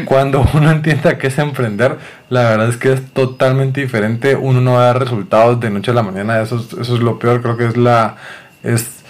cuando 0.05 0.47
uno 0.53 0.69
entienda 0.69 1.17
qué 1.17 1.27
es 1.27 1.39
emprender, 1.39 1.97
la 2.29 2.43
verdad 2.43 2.69
es 2.69 2.77
que 2.77 2.93
es 2.93 3.11
totalmente 3.11 3.81
diferente. 3.81 4.35
Uno 4.35 4.61
no 4.61 4.73
va 4.73 4.83
a 4.83 4.85
dar 4.85 4.99
resultados 4.99 5.59
de 5.59 5.71
noche 5.71 5.89
a 5.89 5.95
la 5.95 6.03
mañana, 6.03 6.39
eso 6.41 6.57
es, 6.57 6.73
eso 6.73 6.95
es 6.95 7.01
lo 7.01 7.17
peor, 7.17 7.41
creo 7.41 7.57
que 7.57 7.65
es 7.65 7.75
la, 7.75 8.17
es, 8.61 9.01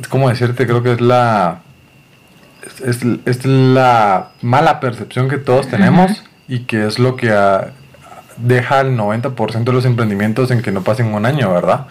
es 0.00 0.08
como 0.08 0.28
decirte, 0.28 0.66
creo 0.66 0.82
que 0.82 0.94
es 0.94 1.00
la, 1.00 1.60
es, 2.84 3.00
es, 3.26 3.46
la 3.46 4.30
mala 4.42 4.80
percepción 4.80 5.28
que 5.28 5.38
todos 5.38 5.68
tenemos 5.68 6.24
y 6.48 6.60
que 6.60 6.84
es 6.84 6.98
lo 6.98 7.14
que... 7.14 7.30
A, 7.30 7.70
deja 8.36 8.80
el 8.80 8.96
90% 8.96 9.64
de 9.64 9.72
los 9.72 9.84
emprendimientos 9.84 10.50
en 10.50 10.62
que 10.62 10.72
no 10.72 10.82
pasen 10.82 11.14
un 11.14 11.26
año, 11.26 11.52
¿verdad? 11.52 11.86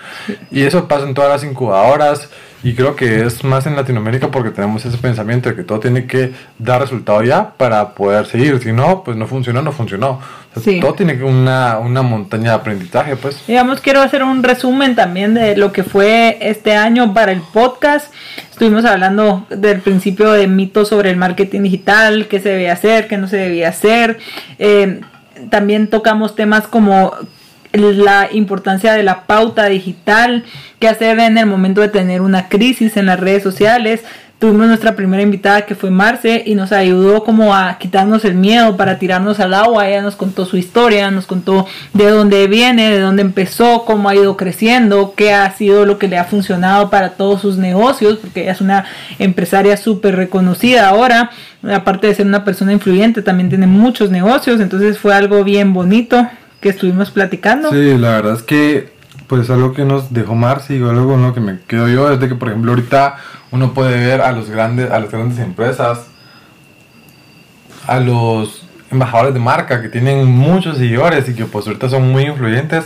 Y 0.52 0.64
eso 0.64 0.88
pasa 0.88 1.08
en 1.08 1.14
todas 1.14 1.30
las 1.30 1.44
incubadoras 1.44 2.30
y 2.64 2.76
creo 2.76 2.96
que 2.96 3.26
es 3.26 3.44
más 3.44 3.66
en 3.66 3.76
Latinoamérica 3.76 4.32
porque 4.32 4.50
tenemos 4.50 4.86
ese 4.86 4.98
pensamiento 4.98 5.50
de 5.50 5.56
que 5.56 5.64
todo 5.64 5.82
tiene 5.82 6.06
que 6.06 6.32
dar 6.58 6.80
resultado 6.80 7.22
ya 7.22 7.52
para 7.58 7.94
poder 7.94 8.26
seguir. 8.26 8.58
Si 8.64 8.72
no, 8.72 9.04
pues 9.04 9.18
no 9.18 9.28
funcionó, 9.28 9.62
no 9.62 9.74
funcionó. 9.74 10.22
Todo 10.80 10.94
tiene 10.94 11.22
una, 11.24 11.80
una 11.80 12.04
montaña 12.04 12.52
de 12.52 12.56
aprendizaje, 12.56 13.18
pues. 13.18 13.44
Digamos, 13.48 13.82
quiero 13.82 14.02
hacer 14.02 14.24
un 14.24 14.44
resumen 14.44 14.96
también 14.96 15.34
de 15.34 15.58
lo 15.58 15.74
que 15.74 15.84
fue 15.84 16.38
este 16.40 16.76
año 16.76 17.14
para 17.14 17.34
el 17.34 17.42
podcast. 17.42 18.14
Estuvimos 18.50 18.86
hablando 18.86 19.46
del 19.50 19.82
principio 19.82 20.32
de 20.32 20.48
mitos 20.48 20.88
sobre 20.88 21.10
el 21.10 21.18
marketing 21.18 21.64
digital, 21.64 22.28
qué 22.28 22.40
se 22.40 22.50
debía 22.50 22.74
hacer, 22.74 23.08
qué 23.10 23.18
no 23.18 23.28
se 23.28 23.38
debía 23.38 23.70
hacer. 23.70 24.20
Eh, 24.58 25.02
también 25.50 25.88
tocamos 25.88 26.36
temas 26.36 26.68
como 26.68 27.14
la 27.74 28.30
importancia 28.32 28.94
de 28.94 29.04
la 29.04 29.24
pauta 29.24 29.66
digital, 29.66 30.44
qué 30.80 30.88
hacer 30.88 31.20
en 31.20 31.38
el 31.38 31.48
momento 31.48 31.82
de 31.82 31.90
tener 31.90 32.22
una 32.22 32.48
crisis 32.48 32.98
en 32.98 33.08
las 33.08 33.20
redes 33.20 33.44
sociales. 33.44 34.04
Tuvimos 34.40 34.68
nuestra 34.68 34.96
primera 34.96 35.24
invitada 35.24 35.66
que 35.66 35.74
fue 35.74 35.90
Marce 35.90 36.44
y 36.46 36.56
nos 36.56 36.74
ayudó 36.74 37.24
como 37.24 37.56
a 37.56 37.78
quitarnos 37.78 38.26
el 38.26 38.36
miedo 38.36 38.76
para 38.76 39.00
tirarnos 39.00 39.40
al 39.40 39.54
agua. 39.54 39.88
Ella 39.88 40.02
nos 40.02 40.18
contó 40.18 40.46
su 40.46 40.58
historia, 40.58 41.10
nos 41.12 41.28
contó 41.28 41.66
de 41.94 42.10
dónde 42.10 42.48
viene, 42.48 42.92
de 42.92 43.00
dónde 43.00 43.22
empezó, 43.22 43.86
cómo 43.86 44.10
ha 44.10 44.16
ido 44.16 44.36
creciendo, 44.36 45.14
qué 45.16 45.34
ha 45.34 45.50
sido 45.52 45.86
lo 45.86 45.98
que 45.98 46.10
le 46.10 46.18
ha 46.18 46.26
funcionado 46.26 46.90
para 46.90 47.12
todos 47.12 47.40
sus 47.40 47.58
negocios, 47.58 48.18
porque 48.18 48.42
ella 48.42 48.52
es 48.52 48.60
una 48.60 48.86
empresaria 49.18 49.78
súper 49.78 50.18
reconocida 50.18 50.90
ahora 50.90 51.32
aparte 51.72 52.08
de 52.08 52.16
ser 52.16 52.26
una 52.26 52.44
persona 52.44 52.74
influyente, 52.74 53.22
también 53.22 53.50
tiene 53.50 53.68
muchos 53.68 54.12
negocios, 54.12 54.60
entonces 54.60 54.98
fue 54.98 55.14
algo 55.14 55.44
bien 55.44 55.74
bonito 55.74 56.28
que 56.60 56.70
estuvimos 56.70 57.12
platicando. 57.12 57.72
Sí, 57.72 57.98
la 57.98 58.12
verdad 58.12 58.36
es 58.36 58.44
que 58.44 58.92
pues 59.28 59.50
algo 59.50 59.74
que 59.74 59.86
nos 59.86 60.14
dejó 60.14 60.36
Marcy 60.36 60.76
y 60.76 60.84
algo 60.84 61.18
lo 61.18 61.34
que 61.34 61.40
me 61.40 61.60
quedo 61.68 61.88
yo 61.88 62.12
es 62.12 62.20
de 62.20 62.30
que 62.30 62.36
por 62.36 62.50
ejemplo 62.50 62.72
ahorita 62.72 63.16
uno 63.52 63.74
puede 63.74 64.06
ver 64.06 64.22
a 64.22 64.32
los 64.32 64.50
grandes 64.50 64.92
a 64.92 65.00
las 65.00 65.12
grandes 65.12 65.40
empresas 65.40 66.08
a 67.88 68.00
los 68.00 68.66
embajadores 68.92 69.34
de 69.34 69.40
marca 69.40 69.82
que 69.82 69.90
tienen 69.90 70.26
muchos 70.26 70.78
seguidores 70.78 71.28
y 71.30 71.36
que 71.36 71.46
pues 71.46 71.68
ahorita 71.68 71.90
son 71.90 72.12
muy 72.12 72.24
influyentes 72.24 72.86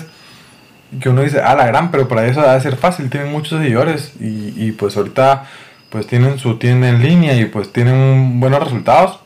y 0.91 0.99
que 0.99 1.09
uno 1.09 1.21
dice, 1.21 1.41
ah, 1.41 1.53
la 1.55 1.67
gran, 1.67 1.91
pero 1.91 2.07
para 2.07 2.25
eso 2.27 2.41
debe 2.41 2.59
ser 2.61 2.77
fácil, 2.77 3.09
tienen 3.09 3.31
muchos 3.31 3.59
seguidores 3.59 4.13
y, 4.19 4.53
y 4.55 4.71
pues 4.71 4.95
ahorita 4.95 5.45
pues 5.89 6.07
tienen 6.07 6.39
su 6.39 6.57
tienda 6.57 6.89
en 6.89 7.01
línea 7.01 7.35
y 7.35 7.45
pues 7.45 7.71
tienen 7.71 8.39
buenos 8.39 8.63
resultados. 8.63 9.19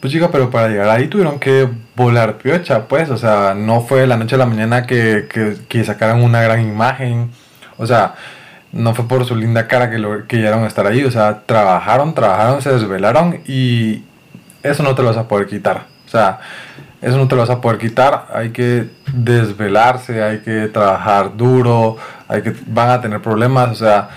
Pues 0.00 0.12
chica, 0.12 0.30
pero 0.30 0.50
para 0.50 0.68
llegar 0.68 0.88
ahí 0.88 1.08
tuvieron 1.08 1.38
que 1.38 1.68
volar 2.00 2.38
piocha, 2.38 2.88
pues, 2.88 3.10
o 3.10 3.18
sea, 3.18 3.54
no 3.54 3.82
fue 3.82 4.00
de 4.00 4.06
la 4.06 4.16
noche 4.16 4.34
a 4.34 4.38
la 4.38 4.46
mañana 4.46 4.86
que, 4.86 5.28
que, 5.68 5.84
sacaron 5.84 6.22
una 6.22 6.40
gran 6.40 6.62
imagen, 6.62 7.30
o 7.76 7.86
sea, 7.86 8.14
no 8.72 8.94
fue 8.94 9.06
por 9.06 9.26
su 9.26 9.36
linda 9.36 9.68
cara 9.68 9.90
que, 9.90 9.98
lo, 9.98 10.26
que 10.26 10.38
llegaron 10.38 10.64
a 10.64 10.66
estar 10.66 10.86
ahí, 10.86 11.04
o 11.04 11.10
sea, 11.10 11.42
trabajaron, 11.44 12.14
trabajaron, 12.14 12.62
se 12.62 12.72
desvelaron 12.72 13.40
y 13.46 14.02
eso 14.62 14.82
no 14.82 14.94
te 14.94 15.02
lo 15.02 15.08
vas 15.08 15.18
a 15.18 15.28
poder 15.28 15.46
quitar, 15.46 15.86
o 16.06 16.08
sea, 16.08 16.40
eso 17.02 17.18
no 17.18 17.28
te 17.28 17.34
lo 17.34 17.42
vas 17.42 17.50
a 17.50 17.60
poder 17.60 17.78
quitar, 17.78 18.28
hay 18.32 18.50
que 18.50 18.88
desvelarse, 19.12 20.22
hay 20.22 20.38
que 20.38 20.68
trabajar 20.68 21.36
duro, 21.36 21.98
hay 22.28 22.40
que, 22.40 22.54
van 22.66 22.90
a 22.90 23.00
tener 23.02 23.20
problemas, 23.20 23.70
o 23.70 23.74
sea, 23.74 24.08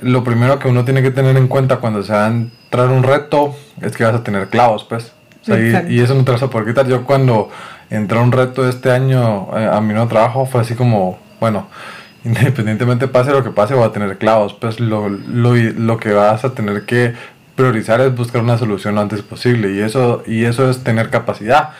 lo 0.00 0.22
primero 0.22 0.60
que 0.60 0.68
uno 0.68 0.84
tiene 0.84 1.02
que 1.02 1.10
tener 1.10 1.36
en 1.36 1.48
cuenta 1.48 1.78
cuando 1.78 2.04
se 2.04 2.12
va 2.12 2.26
a 2.26 2.28
entrar 2.28 2.88
un 2.88 3.02
reto 3.02 3.56
es 3.80 3.96
que 3.96 4.04
vas 4.04 4.14
a 4.14 4.22
tener 4.22 4.48
clavos, 4.48 4.84
pues. 4.84 5.12
Y, 5.46 6.00
eso 6.00 6.14
no 6.14 6.24
te 6.24 6.32
vas 6.32 6.42
a 6.42 6.50
poder 6.50 6.68
quitar. 6.68 6.86
Yo 6.86 7.04
cuando 7.04 7.50
entré 7.90 8.18
a 8.18 8.22
un 8.22 8.32
reto 8.32 8.68
este 8.68 8.90
año 8.90 9.48
eh, 9.56 9.68
a 9.70 9.80
mi 9.80 9.92
nuevo 9.92 10.08
trabajo 10.08 10.46
fue 10.46 10.60
así 10.60 10.74
como, 10.74 11.18
bueno, 11.40 11.68
independientemente 12.24 13.08
pase 13.08 13.32
lo 13.32 13.42
que 13.42 13.50
pase, 13.50 13.74
voy 13.74 13.84
a 13.84 13.92
tener 13.92 14.18
clavos. 14.18 14.54
Pues 14.54 14.80
lo, 14.80 15.08
lo, 15.08 15.54
lo 15.54 15.96
que 15.98 16.12
vas 16.12 16.44
a 16.44 16.54
tener 16.54 16.84
que 16.84 17.14
priorizar 17.54 18.00
es 18.00 18.14
buscar 18.14 18.42
una 18.42 18.58
solución 18.58 18.94
lo 18.94 19.00
antes 19.00 19.22
posible. 19.22 19.72
Y 19.72 19.80
eso, 19.80 20.22
y 20.26 20.44
eso 20.44 20.70
es 20.70 20.84
tener 20.84 21.10
capacidad. 21.10 21.70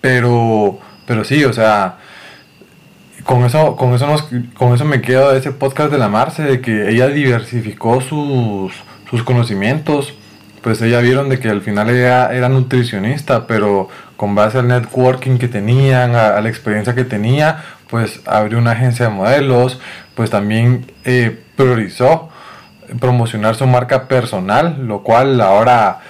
Pero, 0.00 0.78
pero 1.06 1.24
sí, 1.24 1.44
o 1.44 1.52
sea, 1.52 1.98
con 3.24 3.44
eso, 3.44 3.76
con 3.76 3.94
eso, 3.94 4.06
con 4.54 4.74
eso 4.74 4.84
me 4.84 5.02
quedo 5.02 5.32
de 5.32 5.38
ese 5.38 5.52
podcast 5.52 5.92
de 5.92 5.98
la 5.98 6.08
Marce, 6.08 6.42
de 6.42 6.60
que 6.60 6.90
ella 6.90 7.08
diversificó 7.08 8.00
sus, 8.00 8.72
sus 9.10 9.22
conocimientos. 9.22 10.14
Pues 10.62 10.82
ella 10.82 11.00
vieron 11.00 11.28
de 11.28 11.38
que 11.38 11.48
al 11.48 11.62
final 11.62 11.88
ella 11.90 12.32
era 12.32 12.48
nutricionista, 12.48 13.46
pero 13.46 13.88
con 14.16 14.34
base 14.34 14.58
al 14.58 14.68
networking 14.68 15.38
que 15.38 15.48
tenían, 15.48 16.14
a, 16.14 16.40
la 16.40 16.48
experiencia 16.48 16.94
que 16.94 17.04
tenía, 17.04 17.64
pues 17.88 18.20
abrió 18.26 18.58
una 18.58 18.72
agencia 18.72 19.06
de 19.06 19.12
modelos, 19.12 19.80
pues 20.14 20.30
también 20.30 20.92
eh, 21.04 21.38
priorizó 21.56 22.28
promocionar 22.98 23.54
su 23.54 23.66
marca 23.66 24.08
personal, 24.08 24.86
lo 24.86 25.02
cual 25.02 25.40
ahora 25.40 26.00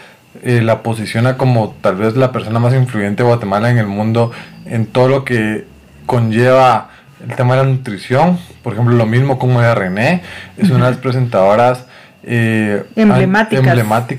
eh, 0.42 0.62
la 0.62 0.82
posiciona 0.82 1.36
como 1.36 1.74
tal 1.80 1.96
vez 1.96 2.16
la 2.16 2.32
persona 2.32 2.58
más 2.58 2.74
influyente 2.74 3.22
de 3.22 3.28
Guatemala 3.28 3.70
en 3.70 3.78
el 3.78 3.86
mundo 3.86 4.32
en 4.64 4.86
todo 4.86 5.08
lo 5.08 5.24
que 5.24 5.66
conlleva 6.06 6.90
el 7.22 7.34
tema 7.36 7.54
de 7.54 7.64
la 7.64 7.68
nutrición, 7.68 8.38
por 8.62 8.72
ejemplo, 8.72 8.94
lo 8.94 9.06
mismo 9.06 9.38
como 9.38 9.60
de 9.60 9.74
René, 9.74 10.22
es 10.56 10.70
una 10.70 10.86
de 10.86 10.92
las 10.92 11.00
presentadoras 11.00 11.86
eh, 12.22 12.84
emblemáticas, 12.96 13.64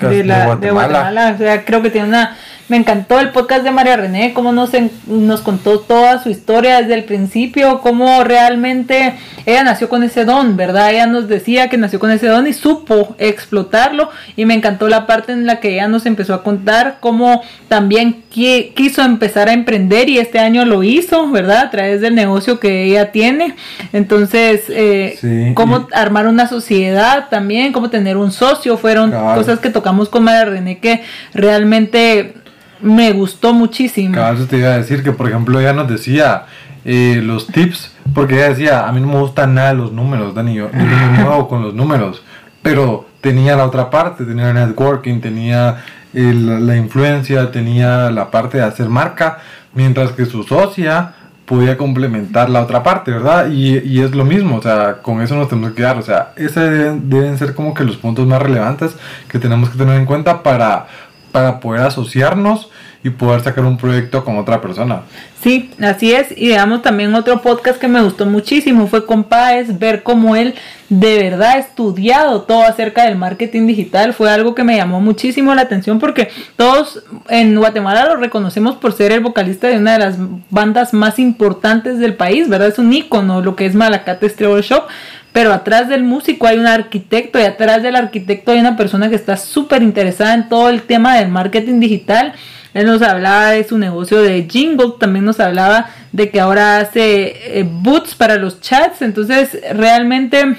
de, 0.10 0.24
Guatemala. 0.24 1.34
O 1.36 1.38
sea, 1.38 1.64
creo 1.64 1.82
que 1.82 1.90
tiene 1.90 2.08
una 2.08 2.36
Me 2.72 2.78
encantó 2.78 3.20
el 3.20 3.32
podcast 3.32 3.66
de 3.66 3.72
María 3.72 3.98
René, 3.98 4.32
cómo 4.34 4.54
nos, 4.54 4.70
nos 5.06 5.42
contó 5.42 5.82
toda 5.82 6.24
su 6.24 6.30
historia 6.30 6.78
desde 6.78 6.94
el 6.94 7.04
principio, 7.04 7.82
cómo 7.82 8.24
realmente 8.24 9.16
ella 9.46 9.64
nació 9.66 9.90
con 9.90 10.04
ese 10.04 10.24
don, 10.24 10.56
¿verdad? 10.56 10.92
Ella 10.92 11.06
nos 11.06 11.28
decía 11.28 11.68
que 11.68 11.78
nació 11.78 12.00
con 12.00 12.12
ese 12.12 12.28
don 12.28 12.48
y 12.48 12.54
supo 12.54 13.14
explotarlo 13.20 14.10
y 14.38 14.46
me 14.46 14.54
encantó 14.54 14.88
la 14.88 15.06
parte 15.06 15.34
en 15.34 15.46
la 15.46 15.60
que 15.60 15.74
ella 15.74 15.90
nos 15.90 16.06
empezó 16.06 16.34
a 16.34 16.44
contar 16.44 17.00
cómo 17.02 17.42
también 17.68 18.24
quiso 18.30 19.02
empezar 19.02 19.50
a 19.50 19.54
emprender 19.54 20.08
y 20.08 20.20
este 20.20 20.40
año 20.40 20.64
lo 20.64 20.82
hizo, 20.82 21.30
¿verdad? 21.30 21.66
A 21.66 21.72
través 21.72 22.00
del 22.00 22.16
negocio 22.16 22.62
que 22.62 22.86
ella 22.86 23.12
tiene. 23.12 23.56
Entonces, 23.92 24.64
eh, 24.70 25.52
cómo 25.56 25.90
armar 25.92 26.26
una 26.26 26.48
sociedad 26.48 27.28
también, 27.30 27.74
cómo 27.74 27.90
tener 27.90 28.16
un 28.16 28.32
socio, 28.32 28.78
fueron 28.78 29.12
cosas 29.12 29.60
que 29.60 29.70
tocamos 29.70 30.08
con 30.08 30.24
María 30.24 30.46
René 30.46 30.80
que 30.80 31.04
realmente 31.34 32.36
me 32.82 33.12
gustó 33.12 33.54
muchísimo. 33.54 34.14
Claro, 34.14 34.46
te 34.46 34.58
iba 34.58 34.70
a 34.70 34.78
decir 34.78 35.04
que, 35.04 35.12
por 35.12 35.28
ejemplo, 35.28 35.60
ella 35.60 35.74
nos 35.74 35.90
decía 35.90 36.46
eh, 36.86 37.22
los 37.24 37.48
tips, 37.48 37.92
porque 38.14 38.36
ella 38.36 38.50
decía, 38.50 38.88
a 38.88 38.92
mí 38.92 39.02
no 39.02 39.08
me 39.08 39.20
gustan 39.20 39.54
nada 39.54 39.74
los 39.74 39.92
números, 39.92 40.34
Dani, 40.34 40.56
yo, 40.56 40.72
yo 40.72 40.80
no 40.80 41.12
me 41.12 41.24
muevo 41.24 41.48
con 41.48 41.62
los 41.62 41.74
números, 41.74 42.24
pero 42.62 43.06
tenía 43.22 43.56
la 43.56 43.66
otra 43.66 43.90
parte, 43.90 44.26
tenía 44.26 44.52
networking, 44.54 45.20
tenía 45.22 45.84
la 46.14 46.76
influencia, 46.76 47.52
tenía 47.52 48.12
la 48.12 48.32
parte 48.32 48.58
de 48.58 48.64
hacer 48.64 48.90
marca, 48.90 49.40
mientras 49.74 50.12
que 50.12 50.26
su 50.26 50.44
socia 50.44 51.14
podía 51.46 51.78
complementar 51.78 52.50
la 52.50 52.62
otra 52.62 52.82
parte, 52.82 53.12
¿verdad? 53.12 53.50
Y, 53.52 53.80
y, 53.80 54.02
es 54.02 54.16
lo 54.16 54.24
mismo, 54.24 54.58
o 54.58 54.62
sea, 54.62 55.02
con 55.02 55.22
eso 55.22 55.36
nos 55.36 55.50
tenemos 55.50 55.72
que 55.72 55.78
quedar, 55.78 55.98
o 55.98 56.02
sea, 56.02 56.32
esos 56.38 56.64
deben, 56.64 57.10
deben, 57.10 57.38
ser 57.38 57.54
como 57.54 57.74
que 57.74 57.84
los 57.84 57.98
puntos 57.98 58.26
más 58.26 58.42
relevantes 58.42 58.96
que 59.28 59.38
tenemos 59.38 59.70
que 59.70 59.78
tener 59.78 60.00
en 60.00 60.06
cuenta 60.06 60.44
para, 60.44 60.88
para 61.32 61.60
poder 61.60 61.82
asociarnos 61.82 62.70
y 63.04 63.10
poder 63.10 63.42
sacar 63.42 63.66
un 63.66 63.78
proyecto 63.78 64.24
con 64.24 64.38
otra 64.38 64.62
persona. 64.62 65.02
Sí, 65.42 65.72
así 65.82 66.14
es. 66.14 66.32
Y 66.32 66.50
digamos 66.50 66.84
también 66.84 67.16
otro 67.16 67.42
podcast 67.42 67.80
que 67.80 67.88
me 67.88 68.04
gustó 68.04 68.28
muchísimo 68.28 68.86
fue 68.86 69.08
con 69.08 69.24
Páez, 69.24 69.80
ver 69.80 70.04
cómo 70.04 70.36
él 70.36 70.54
de 70.90 71.18
verdad 71.18 71.54
ha 71.54 71.58
estudiado 71.58 72.44
todo 72.44 72.62
acerca 72.62 73.06
del 73.06 73.18
marketing 73.18 73.66
digital. 73.66 74.14
Fue 74.14 74.30
algo 74.30 74.54
que 74.54 74.64
me 74.64 74.76
llamó 74.76 75.02
muchísimo 75.02 75.56
la 75.56 75.64
atención 75.64 75.98
porque 75.98 76.30
todos 76.58 77.04
en 77.28 77.56
Guatemala 77.56 78.06
lo 78.06 78.18
reconocemos 78.18 78.76
por 78.76 78.94
ser 78.94 79.12
el 79.14 79.22
vocalista 79.22 79.68
de 79.68 79.78
una 79.78 79.94
de 79.94 80.00
las 80.00 80.18
bandas 80.52 80.94
más 80.94 81.18
importantes 81.18 81.98
del 81.98 82.14
país, 82.14 82.50
¿verdad? 82.50 82.68
Es 82.68 82.78
un 82.78 82.94
ícono 82.94 83.42
lo 83.42 83.56
que 83.56 83.66
es 83.66 83.74
Malacate 83.74 84.30
Treble 84.30 84.62
Shop 84.62 84.84
pero 85.32 85.54
atrás 85.54 85.88
del 85.88 86.04
músico 86.04 86.48
hay 86.48 86.58
un 86.58 86.68
arquitecto 86.68 87.40
y 87.40 87.44
atrás 87.44 87.84
del 87.84 87.96
arquitecto 87.96 88.52
hay 88.52 88.60
una 88.60 88.76
persona 88.76 89.10
que 89.10 89.16
está 89.16 89.38
súper 89.38 89.82
interesada 89.82 90.34
en 90.34 90.50
todo 90.50 90.70
el 90.70 90.84
tema 90.84 91.18
del 91.18 91.30
marketing 91.30 91.80
digital. 91.80 92.34
Él 92.74 92.86
nos 92.86 93.02
hablaba 93.02 93.52
de 93.52 93.64
su 93.64 93.78
negocio 93.78 94.22
de 94.22 94.48
jingle, 94.50 94.94
también 95.00 95.26
nos 95.26 95.40
hablaba 95.40 95.90
de 96.12 96.30
que 96.30 96.40
ahora 96.40 96.80
hace 96.80 97.60
eh, 97.60 97.66
boots 97.70 98.16
para 98.16 98.36
los 98.36 98.62
chats, 98.62 99.02
entonces 99.02 99.58
realmente 99.74 100.58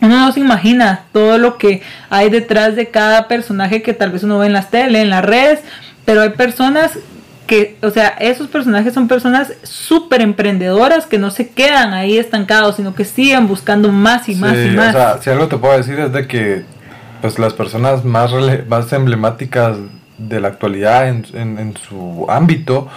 uno 0.00 0.18
no 0.18 0.32
se 0.32 0.40
imagina 0.40 1.04
todo 1.12 1.38
lo 1.38 1.58
que 1.58 1.82
hay 2.08 2.30
detrás 2.30 2.76
de 2.76 2.88
cada 2.88 3.28
personaje 3.28 3.82
que 3.82 3.94
tal 3.94 4.12
vez 4.12 4.22
uno 4.22 4.38
ve 4.38 4.46
en 4.46 4.52
las 4.52 4.70
tele, 4.70 5.00
en 5.00 5.10
las 5.10 5.24
redes, 5.24 5.60
pero 6.04 6.22
hay 6.22 6.30
personas 6.30 6.98
que, 7.48 7.76
o 7.82 7.90
sea, 7.90 8.08
esos 8.20 8.46
personajes 8.46 8.94
son 8.94 9.08
personas 9.08 9.54
súper 9.64 10.20
emprendedoras 10.20 11.06
que 11.06 11.18
no 11.18 11.32
se 11.32 11.48
quedan 11.48 11.94
ahí 11.94 12.16
estancados, 12.16 12.76
sino 12.76 12.94
que 12.94 13.04
siguen 13.04 13.48
buscando 13.48 13.90
más 13.90 14.28
y 14.28 14.36
más 14.36 14.54
y 14.54 14.68
más. 14.68 14.94
O 14.94 14.98
sea, 14.98 15.18
si 15.20 15.30
algo 15.30 15.48
te 15.48 15.56
puedo 15.56 15.76
decir 15.76 15.98
es 15.98 16.12
de 16.12 16.28
que 16.28 16.62
pues 17.20 17.38
las 17.38 17.54
personas 17.54 18.04
más, 18.04 18.30
más 18.68 18.92
emblemáticas 18.92 19.78
de 20.18 20.40
la 20.40 20.48
actualidad 20.48 21.08
en, 21.08 21.24
en, 21.34 21.74
su 21.76 22.26
ámbito, 22.28 22.88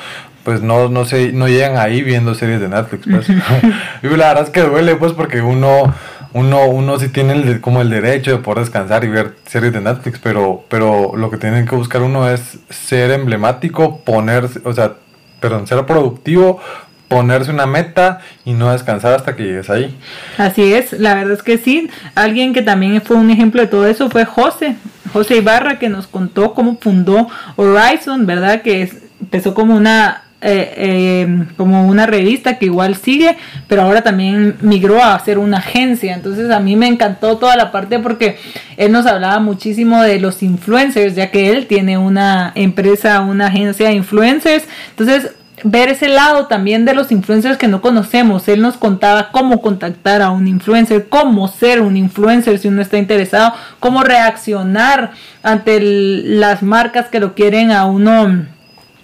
pues 0.44 0.62
no, 0.62 0.90
no, 0.90 1.06
se, 1.06 1.32
no 1.32 1.48
llegan 1.48 1.78
ahí 1.78 2.02
viendo 2.02 2.36
series 2.36 2.60
de 2.60 2.68
Netflix. 2.68 3.08
Pues. 3.10 3.30
y 4.04 4.08
la 4.08 4.28
verdad 4.28 4.44
es 4.44 4.50
que 4.50 4.62
duele, 4.62 4.96
pues, 4.98 5.14
porque 5.14 5.42
uno 5.42 5.94
uno, 6.34 6.66
uno 6.68 6.98
sí 7.00 7.10
tiene 7.10 7.34
el, 7.34 7.62
como 7.62 7.82
el 7.82 7.90
derecho 7.90 8.32
de 8.32 8.38
poder 8.38 8.60
descansar 8.60 9.04
y 9.04 9.10
ver 9.10 9.36
series 9.46 9.74
de 9.74 9.82
Netflix, 9.82 10.20
pero, 10.20 10.64
pero 10.70 11.16
lo 11.16 11.30
que 11.30 11.38
tienen 11.38 11.66
que 11.66 11.76
buscar 11.76 12.02
uno 12.02 12.30
es 12.30 12.60
ser 12.70 13.12
emblemático, 13.12 14.00
ponerse, 14.00 14.62
o 14.64 14.74
sea, 14.74 14.94
perdón, 15.40 15.68
ser 15.68 15.86
productivo, 15.86 16.60
ponerse 17.08 17.52
una 17.52 17.66
meta 17.66 18.22
y 18.46 18.54
no 18.54 18.72
descansar 18.72 19.14
hasta 19.14 19.36
que 19.36 19.44
llegues 19.44 19.70
ahí. 19.70 19.98
Así 20.38 20.74
es, 20.74 20.94
la 20.94 21.14
verdad 21.14 21.34
es 21.34 21.44
que 21.44 21.58
sí. 21.58 21.90
Alguien 22.16 22.54
que 22.54 22.62
también 22.62 23.02
fue 23.02 23.18
un 23.18 23.30
ejemplo 23.30 23.62
de 23.62 23.68
todo 23.68 23.86
eso 23.86 24.10
fue 24.10 24.24
José, 24.24 24.78
José 25.12 25.38
Ibarra, 25.38 25.78
que 25.78 25.90
nos 25.90 26.08
contó 26.08 26.54
cómo 26.54 26.78
fundó 26.80 27.28
Horizon, 27.58 28.26
¿verdad? 28.26 28.62
Que 28.62 28.90
empezó 29.20 29.54
como 29.54 29.76
una 29.76 30.24
eh, 30.44 30.74
eh, 30.76 31.46
como 31.56 31.88
una 31.88 32.08
revista 32.08 32.58
que 32.58 32.66
igual 32.66 32.96
sigue, 32.96 33.38
pero 33.68 33.84
ahora 33.84 34.02
también 34.02 34.56
migró 34.62 35.04
a 35.04 35.20
ser 35.20 35.38
una 35.38 35.58
agencia. 35.58 36.16
Entonces 36.16 36.50
a 36.50 36.60
mí 36.60 36.76
me 36.76 36.88
encantó 36.88 37.38
toda 37.38 37.56
la 37.56 37.72
parte 37.72 38.00
porque 38.00 38.38
él 38.78 38.92
nos 38.92 39.06
hablaba 39.06 39.40
muchísimo 39.40 40.02
de 40.02 40.20
los 40.20 40.42
influencers, 40.42 41.16
ya 41.16 41.30
que 41.30 41.52
él 41.52 41.68
tiene 41.68 42.00
una 42.00 42.52
empresa, 42.56 43.22
una 43.22 43.48
agencia 43.48 43.90
de 43.90 43.94
influencers. 43.94 44.66
Entonces 44.90 45.32
ver 45.64 45.90
ese 45.90 46.08
lado 46.08 46.48
también 46.48 46.86
de 46.86 46.94
los 46.94 47.12
influencers 47.12 47.58
que 47.58 47.68
no 47.68 47.82
conocemos. 47.82 48.48
Él 48.48 48.62
nos 48.62 48.78
contaba 48.78 49.32
cómo 49.32 49.62
contactar 49.62 50.22
a 50.22 50.32
un 50.32 50.48
influencer, 50.48 51.08
cómo 51.08 51.48
ser 51.48 51.82
un 51.82 51.98
influencer 51.98 52.58
si 52.58 52.68
uno 52.68 52.82
está 52.82 52.98
interesado, 52.98 53.54
cómo 53.80 54.04
reaccionar 54.04 55.12
ante 55.44 55.80
las 55.80 56.64
marcas 56.64 57.10
que 57.10 57.20
lo 57.20 57.36
quieren 57.36 57.72
a 57.72 57.86
uno 57.86 58.46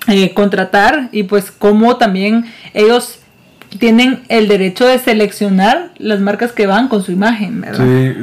eh, 0.08 0.34
contratar 0.34 1.10
y 1.12 1.24
pues 1.24 1.52
como 1.52 1.98
también 1.98 2.46
ellos 2.74 3.20
tienen 3.80 4.24
el 4.30 4.48
derecho 4.48 4.88
de 4.88 4.98
seleccionar 5.00 5.90
las 5.98 6.20
marcas 6.20 6.52
que 6.52 6.68
van 6.68 6.88
con 6.88 7.04
su 7.04 7.12
imagen, 7.12 7.62
¿verdad? 7.62 7.86
Sí, 7.86 8.16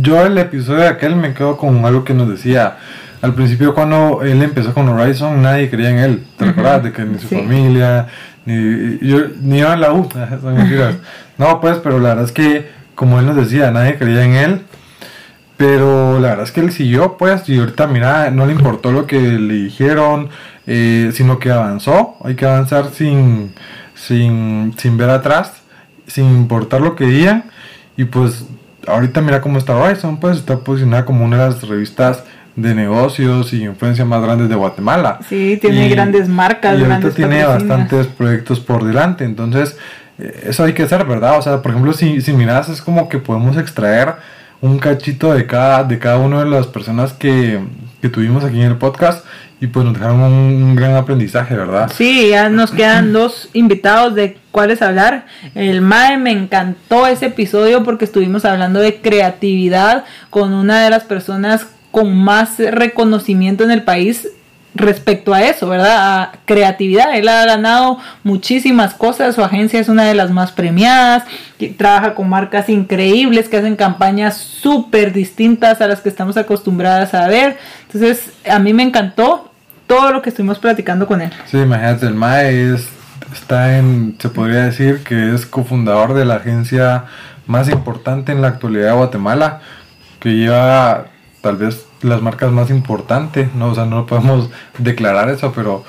yo 0.00 0.24
el 0.24 0.38
episodio 0.38 0.80
de 0.80 0.88
aquel 0.88 1.16
me 1.16 1.34
quedo 1.34 1.56
con 1.56 1.84
algo 1.84 2.04
que 2.04 2.14
nos 2.14 2.28
decía. 2.28 2.76
Al 3.20 3.34
principio 3.34 3.74
cuando 3.74 4.22
él 4.22 4.42
empezó 4.42 4.74
con 4.74 4.88
Horizon 4.88 5.42
nadie 5.42 5.70
creía 5.70 5.90
en 5.90 5.98
él, 5.98 6.24
¿te 6.36 6.44
acuerdas? 6.44 6.82
De 6.84 6.92
que 6.92 7.04
ni 7.04 7.18
su 7.18 7.28
familia, 7.28 8.08
ni, 8.44 8.98
yo, 8.98 9.20
ni 9.40 9.58
iba 9.58 9.72
a 9.72 9.76
la 9.76 9.92
U, 9.92 10.08
son 10.40 10.54
mentiras. 10.54 10.96
No, 11.38 11.60
pues, 11.60 11.78
pero 11.78 11.98
la 11.98 12.10
verdad 12.10 12.24
es 12.24 12.32
que, 12.32 12.68
como 12.94 13.20
él 13.20 13.26
nos 13.26 13.36
decía, 13.36 13.70
nadie 13.70 13.96
creía 13.96 14.24
en 14.24 14.34
él. 14.34 14.60
Pero 15.56 16.18
la 16.18 16.30
verdad 16.30 16.44
es 16.44 16.50
que 16.50 16.60
él 16.60 16.72
siguió, 16.72 17.16
pues, 17.16 17.48
y 17.48 17.58
ahorita, 17.58 17.86
mira, 17.86 18.30
no 18.30 18.46
le 18.46 18.52
importó 18.52 18.90
lo 18.90 19.06
que 19.06 19.20
le 19.20 19.54
dijeron, 19.54 20.28
eh, 20.66 21.10
sino 21.14 21.38
que 21.38 21.50
avanzó. 21.50 22.16
Hay 22.24 22.34
que 22.34 22.46
avanzar 22.46 22.90
sin, 22.92 23.52
sin, 23.94 24.74
sin 24.76 24.96
ver 24.96 25.10
atrás, 25.10 25.52
sin 26.06 26.26
importar 26.26 26.80
lo 26.80 26.96
que 26.96 27.06
digan. 27.06 27.44
Y 27.96 28.04
pues 28.04 28.44
ahorita 28.86 29.20
mira 29.20 29.40
cómo 29.40 29.58
está 29.58 29.76
Horizon, 29.76 30.18
pues 30.18 30.38
está 30.38 30.58
posicionada 30.58 31.04
como 31.04 31.24
una 31.24 31.38
de 31.38 31.50
las 31.50 31.62
revistas 31.68 32.24
de 32.56 32.74
negocios 32.74 33.52
y 33.54 33.64
influencia 33.64 34.04
más 34.04 34.22
grandes 34.22 34.48
de 34.48 34.54
Guatemala. 34.54 35.20
Sí, 35.28 35.58
tiene 35.60 35.88
grandes 35.88 36.28
marcas. 36.28 36.78
Y 36.78 36.84
ahorita 36.84 37.10
tiene 37.10 37.44
bastantes 37.44 38.06
proyectos 38.06 38.60
por 38.60 38.84
delante. 38.84 39.24
Entonces, 39.24 39.76
eh, 40.18 40.44
eso 40.48 40.64
hay 40.64 40.74
que 40.74 40.82
hacer, 40.82 41.04
¿verdad? 41.04 41.38
O 41.38 41.42
sea, 41.42 41.62
por 41.62 41.70
ejemplo, 41.70 41.92
si, 41.92 42.20
si 42.20 42.32
miras, 42.32 42.68
es 42.68 42.82
como 42.82 43.08
que 43.08 43.18
podemos 43.18 43.56
extraer 43.56 44.14
un 44.60 44.78
cachito 44.78 45.32
de 45.32 45.46
cada, 45.46 45.84
de 45.84 45.98
cada 45.98 46.18
una 46.18 46.44
de 46.44 46.50
las 46.50 46.66
personas 46.66 47.12
que, 47.12 47.60
que 48.00 48.08
tuvimos 48.08 48.44
aquí 48.44 48.60
en 48.60 48.68
el 48.68 48.76
podcast 48.76 49.24
y 49.62 49.68
pues 49.68 49.84
nos 49.84 49.94
dejaron 49.94 50.20
un, 50.20 50.74
gran 50.74 50.96
aprendizaje, 50.96 51.54
¿verdad? 51.54 51.88
Sí, 51.94 52.30
ya 52.30 52.48
nos 52.48 52.72
quedan 52.72 53.12
dos 53.12 53.48
invitados 53.52 54.16
de 54.16 54.36
cuáles 54.50 54.82
hablar. 54.82 55.26
El 55.54 55.82
MAE 55.82 56.18
me 56.18 56.32
encantó 56.32 57.06
ese 57.06 57.26
episodio 57.26 57.84
porque 57.84 58.04
estuvimos 58.04 58.44
hablando 58.44 58.80
de 58.80 59.00
creatividad 59.00 60.04
con 60.30 60.52
una 60.52 60.82
de 60.82 60.90
las 60.90 61.04
personas 61.04 61.68
con 61.92 62.16
más 62.16 62.58
reconocimiento 62.58 63.62
en 63.62 63.70
el 63.70 63.84
país 63.84 64.26
respecto 64.74 65.32
a 65.32 65.44
eso, 65.44 65.68
¿verdad? 65.68 66.22
A 66.22 66.32
creatividad. 66.44 67.14
Él 67.14 67.28
ha 67.28 67.44
ganado 67.46 67.98
muchísimas 68.24 68.94
cosas, 68.94 69.36
su 69.36 69.44
agencia 69.44 69.78
es 69.78 69.88
una 69.88 70.02
de 70.02 70.14
las 70.14 70.32
más 70.32 70.50
premiadas, 70.50 71.22
trabaja 71.76 72.16
con 72.16 72.28
marcas 72.28 72.68
increíbles 72.68 73.48
que 73.48 73.58
hacen 73.58 73.76
campañas 73.76 74.38
súper 74.38 75.12
distintas 75.12 75.80
a 75.80 75.86
las 75.86 76.00
que 76.00 76.08
estamos 76.08 76.36
acostumbradas 76.36 77.14
a 77.14 77.28
ver. 77.28 77.58
Entonces, 77.86 78.32
a 78.50 78.58
mí 78.58 78.72
me 78.72 78.82
encantó 78.82 79.51
todo 79.92 80.10
lo 80.10 80.22
que 80.22 80.30
estuvimos 80.30 80.58
platicando 80.58 81.06
con 81.06 81.20
él. 81.20 81.30
Sí, 81.44 81.58
imagínate, 81.58 82.06
el 82.06 82.14
MAE 82.14 82.76
está 83.30 83.76
en, 83.76 84.16
se 84.18 84.30
podría 84.30 84.64
decir 84.64 85.02
que 85.04 85.34
es 85.34 85.44
cofundador 85.44 86.14
de 86.14 86.24
la 86.24 86.36
agencia 86.36 87.04
más 87.46 87.68
importante 87.68 88.32
en 88.32 88.40
la 88.40 88.48
actualidad 88.48 88.92
de 88.92 88.96
Guatemala, 88.96 89.60
que 90.18 90.30
lleva 90.30 91.08
tal 91.42 91.58
vez 91.58 91.84
las 92.00 92.22
marcas 92.22 92.50
más 92.52 92.70
importantes, 92.70 93.54
¿no? 93.54 93.66
O 93.66 93.74
sea, 93.74 93.84
no 93.84 94.06
podemos 94.06 94.48
declarar 94.78 95.28
eso, 95.28 95.52
pero 95.54 95.84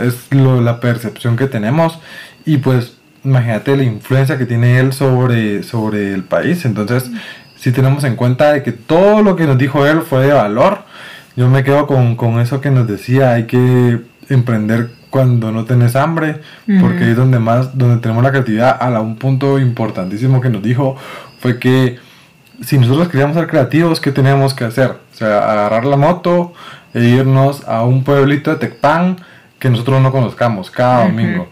es 0.00 0.32
lo, 0.32 0.62
la 0.62 0.80
percepción 0.80 1.36
que 1.36 1.46
tenemos 1.46 1.98
y 2.46 2.56
pues 2.56 2.96
imagínate 3.24 3.76
la 3.76 3.82
influencia 3.82 4.38
que 4.38 4.46
tiene 4.46 4.78
él 4.78 4.94
sobre, 4.94 5.62
sobre 5.62 6.14
el 6.14 6.24
país, 6.24 6.64
entonces 6.64 7.10
si 7.56 7.72
tenemos 7.72 8.04
en 8.04 8.16
cuenta 8.16 8.54
de 8.54 8.62
que 8.62 8.72
todo 8.72 9.22
lo 9.22 9.36
que 9.36 9.46
nos 9.46 9.58
dijo 9.58 9.86
él 9.86 10.00
fue 10.00 10.26
de 10.26 10.32
valor, 10.32 10.84
yo 11.36 11.48
me 11.48 11.64
quedo 11.64 11.86
con, 11.86 12.16
con 12.16 12.40
eso 12.40 12.60
que 12.60 12.70
nos 12.70 12.86
decía, 12.86 13.32
hay 13.32 13.44
que 13.44 14.00
emprender 14.28 14.90
cuando 15.10 15.52
no 15.52 15.64
tenés 15.64 15.94
hambre, 15.94 16.40
porque 16.80 17.12
es 17.12 17.16
donde 17.16 17.38
más, 17.38 17.78
donde 17.78 18.00
tenemos 18.00 18.24
la 18.24 18.30
creatividad. 18.30 18.76
A 18.80 19.00
un 19.00 19.14
punto 19.16 19.60
importantísimo 19.60 20.40
que 20.40 20.48
nos 20.48 20.60
dijo 20.60 20.96
fue 21.38 21.60
que 21.60 21.98
si 22.60 22.78
nosotros 22.78 23.08
queríamos 23.08 23.36
ser 23.36 23.46
creativos, 23.46 24.00
¿qué 24.00 24.10
teníamos 24.10 24.54
que 24.54 24.64
hacer? 24.64 24.90
O 24.90 25.16
sea, 25.16 25.38
agarrar 25.50 25.84
la 25.84 25.96
moto 25.96 26.52
e 26.92 27.04
irnos 27.04 27.62
a 27.68 27.84
un 27.84 28.02
pueblito 28.02 28.50
de 28.50 28.56
Tecpan 28.56 29.16
que 29.60 29.70
nosotros 29.70 30.02
no 30.02 30.10
conozcamos 30.10 30.70
cada 30.70 31.04
domingo. 31.04 31.48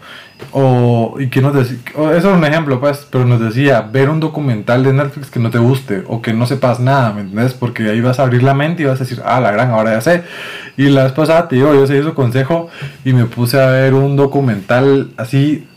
O, 0.51 1.15
y 1.19 1.27
que 1.27 1.41
nos 1.41 1.53
decía, 1.53 1.77
eso 1.95 2.15
es 2.15 2.25
un 2.25 2.43
ejemplo, 2.45 2.79
pues, 2.79 3.07
pero 3.09 3.25
nos 3.25 3.39
decía, 3.39 3.81
ver 3.81 4.09
un 4.09 4.19
documental 4.19 4.83
de 4.83 4.93
Netflix 4.93 5.29
que 5.29 5.39
no 5.39 5.49
te 5.49 5.57
guste 5.57 6.03
o 6.07 6.21
que 6.21 6.33
no 6.33 6.45
sepas 6.45 6.79
nada, 6.79 7.13
¿me 7.13 7.21
entiendes? 7.21 7.53
Porque 7.53 7.89
ahí 7.89 8.01
vas 8.01 8.19
a 8.19 8.23
abrir 8.23 8.43
la 8.43 8.53
mente 8.53 8.83
y 8.83 8.85
vas 8.85 8.99
a 8.99 9.03
decir, 9.03 9.21
ah, 9.25 9.39
la 9.39 9.51
gran, 9.51 9.71
ahora 9.71 9.93
ya 9.93 10.01
sé. 10.01 10.23
Y 10.77 10.89
la 10.89 11.03
vez 11.03 11.13
pasada, 11.13 11.47
te 11.47 11.55
digo, 11.55 11.73
yo 11.73 11.87
seguí 11.87 12.03
su 12.03 12.13
consejo 12.13 12.69
y 13.05 13.13
me 13.13 13.25
puse 13.25 13.61
a 13.61 13.67
ver 13.67 13.93
un 13.93 14.15
documental 14.15 15.11
así 15.17 15.67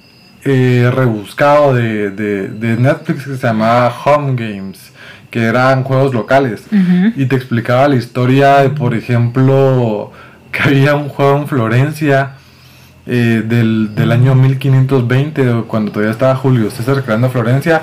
eh, 0.44 0.90
rebuscado 0.94 1.74
de, 1.74 2.10
de, 2.10 2.48
de, 2.48 2.76
Netflix 2.76 3.24
que 3.24 3.36
se 3.36 3.46
llamaba 3.46 3.92
Home 4.04 4.34
Games, 4.36 4.92
que 5.30 5.42
eran 5.42 5.82
juegos 5.82 6.14
locales. 6.14 6.62
Y 7.16 7.26
te 7.26 7.34
explicaba 7.34 7.88
la 7.88 7.96
historia 7.96 8.58
de, 8.58 8.70
por 8.70 8.94
ejemplo, 8.94 10.12
que 10.52 10.62
había 10.62 10.94
un 10.94 11.08
juego 11.08 11.38
en 11.38 11.48
Florencia 11.48 12.35
eh, 13.06 13.42
del, 13.46 13.94
del, 13.94 14.12
año 14.12 14.34
1520, 14.34 15.64
cuando 15.66 15.92
todavía 15.92 16.12
estaba 16.12 16.34
Julio 16.36 16.70
César 16.70 17.02
creando 17.04 17.30
Florencia, 17.30 17.82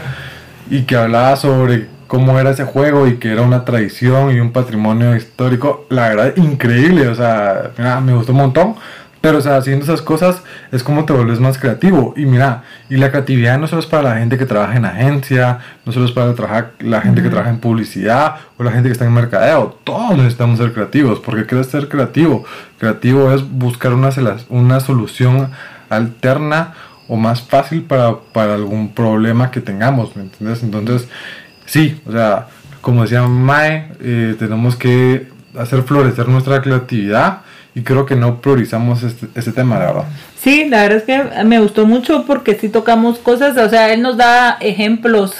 y 0.69 0.83
que 0.83 0.95
hablaba 0.95 1.36
sobre 1.36 1.88
cómo 2.07 2.39
era 2.39 2.51
ese 2.51 2.63
juego 2.63 3.07
y 3.07 3.17
que 3.17 3.31
era 3.31 3.41
una 3.41 3.65
tradición 3.65 4.36
y 4.36 4.39
un 4.39 4.51
patrimonio 4.51 5.15
histórico, 5.15 5.88
la 5.89 6.09
verdad, 6.09 6.33
increíble, 6.38 7.07
o 7.07 7.15
sea, 7.15 7.71
me 8.03 8.13
gustó 8.13 8.33
un 8.33 8.38
montón. 8.38 8.75
Pero, 9.23 9.38
o 9.38 9.41
sea, 9.41 9.55
haciendo 9.55 9.86
esas 9.86 10.01
cosas 10.01 10.43
es 10.73 10.83
como 10.83 11.05
te 11.05 11.13
vuelves 11.13 11.39
más 11.39 11.57
creativo. 11.57 12.13
Y 12.17 12.25
mira, 12.25 12.63
y 12.89 12.97
la 12.97 13.09
creatividad 13.09 13.57
no 13.57 13.67
solo 13.67 13.79
es 13.79 13.88
para 13.88 14.03
la 14.09 14.17
gente 14.17 14.38
que 14.38 14.45
trabaja 14.45 14.75
en 14.75 14.83
agencia, 14.83 15.59
no 15.86 15.93
solo 15.93 16.07
es 16.07 16.12
para 16.12 16.36
la 16.81 16.99
gente 16.99 17.23
que 17.23 17.29
trabaja 17.29 17.49
en 17.49 17.59
publicidad 17.59 18.36
o 18.57 18.63
la 18.63 18.71
gente 18.73 18.89
que 18.89 18.91
está 18.91 19.05
en 19.05 19.13
mercadeo. 19.13 19.79
Todos 19.86 20.17
necesitamos 20.17 20.59
ser 20.59 20.73
creativos. 20.73 21.21
porque 21.21 21.45
quieres 21.45 21.67
ser 21.67 21.88
creativo? 21.88 22.43
Creativo 22.77 23.31
es 23.31 23.49
buscar 23.49 23.93
una, 23.93 24.09
una 24.49 24.81
solución 24.81 25.51
alterna 25.89 26.73
o 27.07 27.15
más 27.15 27.43
fácil 27.43 27.83
para, 27.83 28.17
para 28.33 28.55
algún 28.55 28.93
problema 28.93 29.51
que 29.51 29.62
tengamos, 29.62 30.17
¿me 30.17 30.23
entiendes? 30.23 30.63
Entonces, 30.63 31.07
sí, 31.65 32.01
o 32.05 32.12
sea, 32.12 32.47
como 32.81 33.03
decía 33.03 33.23
Mae, 33.23 33.89
eh, 34.01 34.36
tenemos 34.38 34.75
que 34.75 35.29
hacer 35.57 35.83
florecer 35.83 36.27
nuestra 36.27 36.62
creatividad 36.62 37.43
y 37.75 37.81
creo 37.81 38.05
que 38.05 38.15
no 38.15 38.41
priorizamos 38.41 39.03
este, 39.03 39.27
este 39.36 39.51
tema, 39.51 39.79
la 39.79 39.86
verdad. 39.86 40.03
Sí, 40.39 40.67
la 40.69 40.83
verdad 40.83 40.97
es 40.97 41.03
que 41.03 41.43
me 41.43 41.59
gustó 41.59 41.86
mucho 41.86 42.25
porque 42.25 42.55
sí 42.55 42.69
tocamos 42.69 43.17
cosas, 43.17 43.57
o 43.57 43.69
sea, 43.69 43.93
él 43.93 44.01
nos 44.01 44.17
da 44.17 44.57
ejemplos 44.59 45.33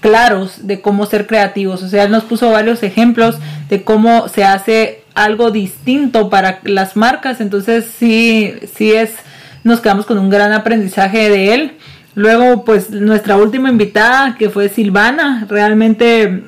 claros 0.00 0.66
de 0.66 0.80
cómo 0.80 1.06
ser 1.06 1.26
creativos, 1.26 1.82
o 1.82 1.88
sea, 1.88 2.04
él 2.04 2.10
nos 2.10 2.24
puso 2.24 2.50
varios 2.50 2.82
ejemplos 2.82 3.38
de 3.68 3.82
cómo 3.84 4.28
se 4.28 4.44
hace 4.44 5.04
algo 5.14 5.50
distinto 5.50 6.30
para 6.30 6.60
las 6.64 6.96
marcas, 6.96 7.40
entonces 7.40 7.86
sí, 7.98 8.54
sí 8.74 8.92
es, 8.92 9.12
nos 9.62 9.80
quedamos 9.80 10.06
con 10.06 10.18
un 10.18 10.30
gran 10.30 10.52
aprendizaje 10.52 11.28
de 11.28 11.54
él. 11.54 11.72
Luego, 12.14 12.64
pues 12.64 12.90
nuestra 12.90 13.36
última 13.36 13.70
invitada, 13.70 14.36
que 14.36 14.50
fue 14.50 14.68
Silvana, 14.68 15.46
realmente 15.48 16.42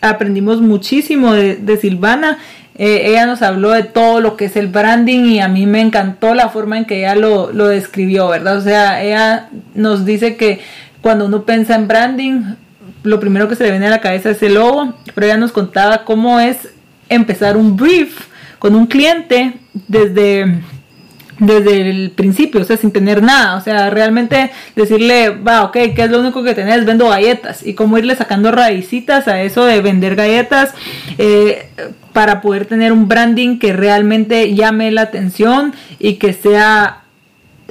aprendimos 0.00 0.60
muchísimo 0.60 1.32
de, 1.34 1.56
de 1.56 1.76
Silvana 1.76 2.38
eh, 2.76 3.02
ella 3.06 3.26
nos 3.26 3.42
habló 3.42 3.70
de 3.70 3.84
todo 3.84 4.20
lo 4.20 4.36
que 4.36 4.46
es 4.46 4.56
el 4.56 4.66
branding 4.66 5.26
y 5.26 5.40
a 5.40 5.48
mí 5.48 5.66
me 5.66 5.80
encantó 5.80 6.34
la 6.34 6.48
forma 6.48 6.76
en 6.76 6.86
que 6.86 6.98
ella 6.98 7.14
lo, 7.14 7.52
lo 7.52 7.68
describió, 7.68 8.28
¿verdad? 8.28 8.56
O 8.56 8.60
sea, 8.60 9.02
ella 9.02 9.48
nos 9.74 10.04
dice 10.04 10.36
que 10.36 10.60
cuando 11.00 11.26
uno 11.26 11.44
piensa 11.44 11.76
en 11.76 11.86
branding, 11.86 12.42
lo 13.04 13.20
primero 13.20 13.48
que 13.48 13.54
se 13.54 13.64
le 13.64 13.70
viene 13.70 13.86
a 13.86 13.90
la 13.90 14.00
cabeza 14.00 14.30
es 14.30 14.42
el 14.42 14.54
logo, 14.54 14.94
pero 15.14 15.26
ella 15.26 15.36
nos 15.36 15.52
contaba 15.52 16.04
cómo 16.04 16.40
es 16.40 16.68
empezar 17.08 17.56
un 17.56 17.76
brief 17.76 18.26
con 18.58 18.74
un 18.74 18.86
cliente 18.86 19.52
desde 19.86 20.60
desde 21.38 21.90
el 21.90 22.10
principio, 22.10 22.60
o 22.60 22.64
sea, 22.64 22.76
sin 22.76 22.92
tener 22.92 23.22
nada, 23.22 23.56
o 23.56 23.60
sea, 23.60 23.90
realmente 23.90 24.50
decirle, 24.76 25.30
va, 25.30 25.64
ok, 25.64 25.72
¿qué 25.72 26.04
es 26.04 26.10
lo 26.10 26.20
único 26.20 26.42
que 26.42 26.54
tenés? 26.54 26.84
Vendo 26.84 27.08
galletas 27.08 27.66
y 27.66 27.74
cómo 27.74 27.98
irle 27.98 28.14
sacando 28.14 28.52
raicitas 28.52 29.26
a 29.28 29.42
eso 29.42 29.64
de 29.64 29.80
vender 29.80 30.16
galletas 30.16 30.74
eh, 31.18 31.68
para 32.12 32.40
poder 32.40 32.66
tener 32.66 32.92
un 32.92 33.08
branding 33.08 33.58
que 33.58 33.72
realmente 33.72 34.54
llame 34.54 34.90
la 34.92 35.02
atención 35.02 35.74
y 35.98 36.14
que 36.14 36.32
sea, 36.32 37.02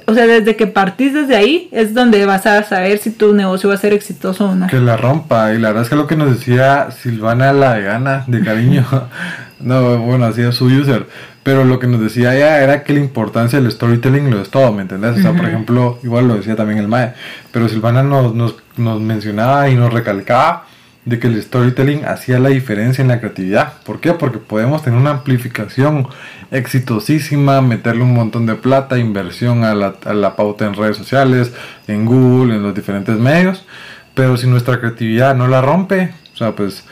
o 0.07 0.13
sea, 0.13 0.27
desde 0.27 0.57
que 0.57 0.67
partís 0.67 1.13
desde 1.13 1.37
ahí 1.37 1.69
es 1.71 1.93
donde 1.93 2.25
vas 2.25 2.45
a 2.45 2.63
saber 2.63 2.97
si 2.97 3.11
tu 3.11 3.33
negocio 3.33 3.69
va 3.69 3.75
a 3.75 3.79
ser 3.79 3.93
exitoso 3.93 4.49
o 4.49 4.55
no. 4.55 4.67
Que 4.67 4.79
la 4.79 4.97
rompa, 4.97 5.53
y 5.53 5.59
la 5.59 5.69
verdad 5.69 5.83
es 5.83 5.89
que 5.89 5.95
lo 5.95 6.07
que 6.07 6.17
nos 6.17 6.37
decía 6.37 6.89
Silvana 6.91 7.53
la 7.53 7.75
de 7.75 7.83
gana, 7.83 8.25
de 8.27 8.43
cariño, 8.43 8.85
no, 9.61 9.99
bueno, 9.99 10.27
es 10.27 10.55
su 10.55 10.65
user 10.65 11.07
pero 11.43 11.65
lo 11.65 11.79
que 11.79 11.87
nos 11.87 12.01
decía 12.01 12.35
ella 12.35 12.63
era 12.63 12.83
que 12.83 12.93
la 12.93 12.99
importancia 12.99 13.59
del 13.59 13.71
storytelling 13.71 14.31
lo 14.31 14.41
es 14.41 14.49
todo, 14.49 14.71
¿me 14.71 14.81
entendés? 14.81 15.17
O 15.17 15.21
sea, 15.21 15.33
por 15.33 15.45
ejemplo, 15.45 15.99
igual 16.03 16.27
lo 16.27 16.35
decía 16.35 16.55
también 16.55 16.79
el 16.79 16.87
Mae, 16.87 17.13
pero 17.51 17.67
Silvana 17.67 18.01
nos, 18.01 18.33
nos, 18.33 18.55
nos 18.77 19.01
mencionaba 19.01 19.69
y 19.69 19.75
nos 19.75 19.91
recalcaba 19.91 20.65
de 21.05 21.19
que 21.19 21.27
el 21.27 21.41
storytelling 21.41 22.05
hacía 22.05 22.39
la 22.39 22.49
diferencia 22.49 23.01
en 23.01 23.09
la 23.09 23.19
creatividad. 23.19 23.73
¿Por 23.83 23.99
qué? 23.99 24.13
Porque 24.13 24.37
podemos 24.37 24.83
tener 24.83 24.97
una 24.97 25.11
amplificación 25.11 26.07
exitosísima, 26.49 27.61
meterle 27.61 28.03
un 28.03 28.13
montón 28.13 28.45
de 28.45 28.55
plata, 28.55 28.97
inversión 28.97 29.65
a 29.65 29.75
la, 29.75 29.95
a 30.05 30.13
la 30.13 30.35
pauta 30.37 30.65
en 30.65 30.75
redes 30.75 30.95
sociales, 30.95 31.51
en 31.87 32.05
Google, 32.05 32.55
en 32.55 32.63
los 32.63 32.73
diferentes 32.73 33.17
medios, 33.17 33.65
pero 34.13 34.37
si 34.37 34.47
nuestra 34.47 34.79
creatividad 34.79 35.35
no 35.35 35.47
la 35.47 35.61
rompe, 35.61 36.13
o 36.33 36.37
sea, 36.37 36.55
pues 36.55 36.85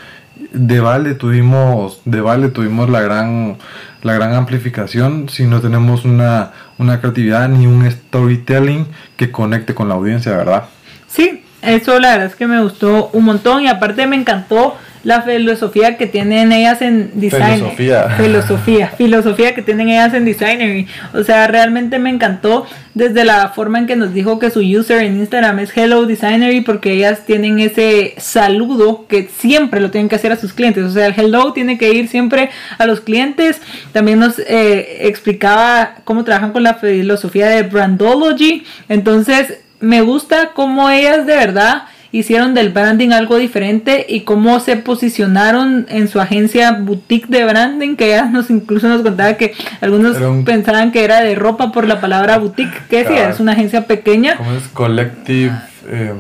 de 0.52 0.80
vale 0.80 1.14
tuvimos, 1.14 2.02
de 2.06 2.22
vale 2.22 2.50
tuvimos 2.50 2.90
la 2.90 3.02
gran 3.02 3.58
la 4.04 4.14
gran 4.14 4.34
amplificación 4.34 5.30
si 5.30 5.46
no 5.46 5.62
tenemos 5.62 6.06
una, 6.06 6.52
una 6.78 7.00
creatividad 7.00 7.50
ni 7.50 7.68
un 7.68 7.90
storytelling 7.90 8.88
que 9.18 9.32
conecte 9.32 9.74
con 9.74 9.88
la 9.88 9.96
audiencia, 9.96 10.36
¿verdad? 10.36 10.66
Sí, 11.08 11.44
eso 11.62 12.00
la 12.00 12.12
verdad 12.12 12.28
es 12.28 12.36
que 12.36 12.48
me 12.48 12.62
gustó 12.62 13.10
un 13.14 13.26
montón 13.26 13.64
y 13.64 13.68
aparte 13.68 14.08
me 14.08 14.16
encantó 14.16 14.76
la 15.04 15.22
filosofía 15.24 15.98
que 15.98 16.08
tienen 16.08 16.52
ellas 16.52 16.82
en 16.82 17.12
design. 17.16 17.56
Filosofía. 17.56 18.10
Filosofía, 18.18 18.88
filosofía 18.98 19.56
que 19.56 19.62
tienen 19.62 19.90
ellas 19.90 20.14
en 20.14 20.26
designer. 20.26 20.86
O 21.14 21.24
sea, 21.24 21.48
realmente 21.48 21.98
me 22.00 22.10
encantó 22.10 22.66
desde 22.94 23.26
la 23.26 23.50
forma 23.50 23.80
en 23.80 23.88
que 23.88 23.96
nos 23.96 24.14
dijo 24.14 24.38
que 24.38 24.52
su 24.52 24.60
user 24.60 25.02
en 25.02 25.18
Instagram 25.18 25.60
es 25.60 25.76
Hello 25.76 26.06
Designery 26.06 26.62
porque 26.62 26.94
ellas 26.94 27.26
tienen 27.26 27.60
ese 27.60 28.14
saludo 28.18 29.06
que 29.08 29.30
siempre 29.36 29.80
lo 29.80 29.92
tienen 29.92 30.10
que 30.10 30.16
hacer 30.16 30.32
a 30.32 30.36
sus 30.36 30.54
clientes. 30.54 30.84
O 30.84 30.92
sea, 30.92 31.08
el 31.08 31.16
hello 31.18 31.54
tiene 31.54 31.78
que 31.78 31.94
ir 31.94 32.08
siempre 32.08 32.50
a 32.78 32.86
los 32.86 33.02
clientes. 33.02 33.62
También 33.94 34.20
nos 34.20 34.40
eh, 34.40 35.08
explicaba 35.08 35.96
cómo 36.04 36.24
trabajan 36.24 36.52
con 36.52 36.64
la 36.64 36.76
filosofía 36.76 37.48
de 37.48 37.64
Brandology. 37.64 38.66
Entonces, 38.90 39.60
me 39.80 40.02
gusta 40.02 40.52
cómo 40.54 40.90
ellas 40.90 41.26
de 41.26 41.36
verdad 41.36 41.84
hicieron 42.12 42.54
del 42.54 42.70
branding 42.70 43.12
algo 43.12 43.38
diferente 43.38 44.06
y 44.08 44.22
cómo 44.22 44.60
se 44.60 44.78
posicionaron 44.78 45.86
en 45.90 46.08
su 46.08 46.20
agencia 46.20 46.72
boutique 46.74 47.28
de 47.28 47.46
branding, 47.46 47.96
que 47.96 48.14
ella 48.14 48.26
nos 48.26 48.50
incluso 48.50 48.88
nos 48.88 49.02
contaba 49.02 49.34
que 49.34 49.54
algunos 49.80 50.18
pensaban 50.46 50.92
que 50.92 51.04
era 51.04 51.22
de 51.22 51.36
ropa 51.36 51.72
por 51.72 51.88
la 51.88 52.02
palabra 52.02 52.38
boutique, 52.38 52.88
que 52.90 53.04
decía, 53.04 53.30
es 53.30 53.40
una 53.40 53.54
agencia 53.54 53.86
pequeña. 53.86 54.38
¿Cómo 54.38 54.54
es? 54.54 54.68
Collective. 54.68 55.54
Eh... 55.88 56.14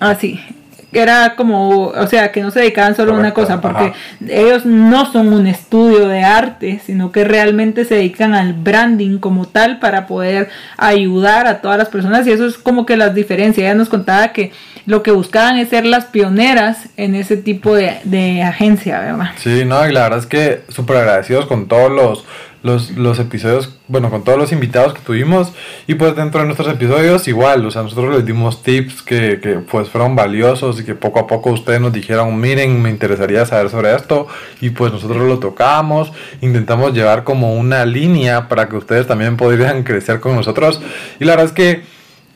Ah, 0.00 0.14
sí 0.14 0.40
era 0.92 1.34
como, 1.36 1.88
o 1.88 2.06
sea, 2.06 2.32
que 2.32 2.40
no 2.40 2.50
se 2.50 2.60
dedicaban 2.60 2.96
solo 2.96 3.14
a 3.14 3.18
una 3.18 3.34
cosa, 3.34 3.60
porque 3.60 3.92
ellos 4.26 4.64
no 4.64 5.10
son 5.12 5.32
un 5.32 5.46
estudio 5.46 6.08
de 6.08 6.22
arte, 6.22 6.80
sino 6.84 7.12
que 7.12 7.24
realmente 7.24 7.84
se 7.84 7.96
dedican 7.96 8.34
al 8.34 8.54
branding 8.54 9.18
como 9.18 9.46
tal 9.46 9.78
para 9.80 10.06
poder 10.06 10.48
ayudar 10.76 11.46
a 11.46 11.60
todas 11.60 11.76
las 11.76 11.88
personas 11.88 12.26
y 12.26 12.32
eso 12.32 12.46
es 12.46 12.56
como 12.56 12.86
que 12.86 12.96
las 12.96 13.14
diferencias. 13.14 13.64
Ella 13.64 13.74
nos 13.74 13.88
contaba 13.88 14.28
que 14.28 14.52
lo 14.86 15.02
que 15.02 15.10
buscaban 15.10 15.58
es 15.58 15.68
ser 15.68 15.84
las 15.84 16.06
pioneras 16.06 16.88
en 16.96 17.14
ese 17.14 17.36
tipo 17.36 17.74
de, 17.74 17.98
de 18.04 18.42
agencia, 18.42 19.00
¿verdad? 19.00 19.32
Sí, 19.36 19.64
no, 19.66 19.86
y 19.86 19.92
la 19.92 20.04
verdad 20.04 20.20
es 20.20 20.26
que 20.26 20.62
súper 20.70 20.96
agradecidos 20.96 21.44
con 21.44 21.68
todos 21.68 21.92
los 21.92 22.24
los, 22.62 22.90
los 22.90 23.18
episodios, 23.18 23.76
bueno, 23.86 24.10
con 24.10 24.24
todos 24.24 24.38
los 24.38 24.52
invitados 24.52 24.94
que 24.94 25.00
tuvimos. 25.00 25.52
Y 25.86 25.94
pues 25.94 26.16
dentro 26.16 26.40
de 26.40 26.46
nuestros 26.46 26.68
episodios 26.68 27.28
igual, 27.28 27.64
o 27.64 27.70
sea, 27.70 27.82
nosotros 27.82 28.14
les 28.14 28.26
dimos 28.26 28.62
tips 28.62 29.02
que, 29.02 29.40
que 29.40 29.54
pues 29.54 29.88
fueron 29.88 30.16
valiosos 30.16 30.80
y 30.80 30.84
que 30.84 30.94
poco 30.94 31.20
a 31.20 31.26
poco 31.26 31.50
ustedes 31.50 31.80
nos 31.80 31.92
dijeron, 31.92 32.38
miren, 32.40 32.82
me 32.82 32.90
interesaría 32.90 33.46
saber 33.46 33.70
sobre 33.70 33.94
esto. 33.94 34.26
Y 34.60 34.70
pues 34.70 34.92
nosotros 34.92 35.22
lo 35.26 35.38
tocamos, 35.38 36.12
intentamos 36.40 36.92
llevar 36.92 37.24
como 37.24 37.54
una 37.54 37.84
línea 37.86 38.48
para 38.48 38.68
que 38.68 38.76
ustedes 38.76 39.06
también 39.06 39.36
podrían 39.36 39.82
crecer 39.82 40.20
con 40.20 40.34
nosotros. 40.34 40.80
Y 41.20 41.24
la 41.24 41.32
verdad 41.32 41.46
es 41.46 41.52
que 41.52 41.82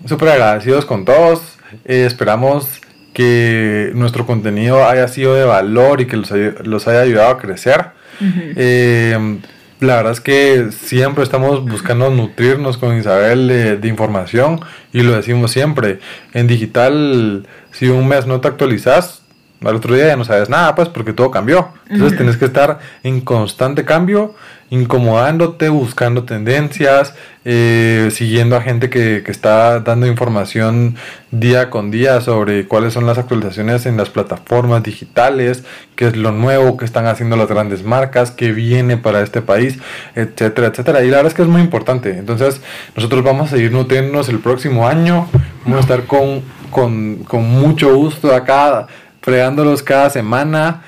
súper 0.06 0.30
agradecidos 0.30 0.84
con 0.84 1.04
todos. 1.04 1.58
Eh, 1.84 2.04
esperamos 2.06 2.80
que 3.12 3.90
nuestro 3.94 4.26
contenido 4.26 4.86
haya 4.86 5.06
sido 5.08 5.34
de 5.34 5.44
valor 5.44 6.00
y 6.00 6.06
que 6.06 6.16
los 6.16 6.32
haya, 6.32 6.54
los 6.64 6.88
haya 6.88 7.00
ayudado 7.00 7.30
a 7.30 7.38
crecer. 7.38 7.86
Eh, 8.20 9.38
la 9.82 9.96
verdad 9.96 10.12
es 10.12 10.20
que 10.20 10.70
siempre 10.70 11.24
estamos 11.24 11.64
buscando 11.64 12.08
nutrirnos 12.10 12.78
con 12.78 12.96
Isabel 12.96 13.80
de, 13.80 13.88
información 13.88 14.60
y 14.92 15.02
lo 15.02 15.12
decimos 15.12 15.50
siempre. 15.50 15.98
En 16.32 16.46
digital, 16.46 17.46
si 17.72 17.88
un 17.88 18.06
mes 18.08 18.26
no 18.26 18.40
te 18.40 18.48
actualizas, 18.48 19.21
al 19.64 19.76
otro 19.76 19.94
día 19.94 20.08
ya 20.08 20.16
no 20.16 20.24
sabes 20.24 20.48
nada, 20.48 20.74
pues 20.74 20.88
porque 20.88 21.12
todo 21.12 21.30
cambió. 21.30 21.68
Entonces 21.88 22.16
tienes 22.16 22.36
que 22.36 22.46
estar 22.46 22.78
en 23.02 23.20
constante 23.20 23.84
cambio 23.84 24.34
incomodándote, 24.72 25.68
buscando 25.68 26.24
tendencias, 26.24 27.14
eh, 27.44 28.08
siguiendo 28.10 28.56
a 28.56 28.62
gente 28.62 28.88
que, 28.88 29.22
que, 29.22 29.30
está 29.30 29.80
dando 29.80 30.06
información 30.06 30.96
día 31.30 31.68
con 31.68 31.90
día 31.90 32.22
sobre 32.22 32.66
cuáles 32.66 32.94
son 32.94 33.04
las 33.04 33.18
actualizaciones 33.18 33.84
en 33.84 33.98
las 33.98 34.08
plataformas 34.08 34.82
digitales, 34.82 35.64
qué 35.94 36.06
es 36.06 36.16
lo 36.16 36.32
nuevo 36.32 36.78
que 36.78 36.86
están 36.86 37.04
haciendo 37.04 37.36
las 37.36 37.48
grandes 37.48 37.84
marcas, 37.84 38.30
qué 38.30 38.52
viene 38.52 38.96
para 38.96 39.20
este 39.20 39.42
país, 39.42 39.78
etcétera, 40.14 40.68
etcétera. 40.68 41.04
Y 41.04 41.10
la 41.10 41.18
verdad 41.18 41.32
es 41.32 41.34
que 41.34 41.42
es 41.42 41.48
muy 41.48 41.60
importante. 41.60 42.16
Entonces, 42.16 42.62
nosotros 42.96 43.22
vamos 43.22 43.48
a 43.48 43.56
seguir 43.56 43.72
nutriéndonos 43.72 44.30
el 44.30 44.38
próximo 44.38 44.88
año, 44.88 45.28
vamos 45.64 45.76
a 45.76 45.80
estar 45.80 46.04
con, 46.04 46.40
con, 46.70 47.24
con 47.24 47.44
mucho 47.44 47.94
gusto 47.94 48.34
acá, 48.34 48.86
fregándolos 49.22 49.82
cada 49.82 50.10
semana 50.10 50.82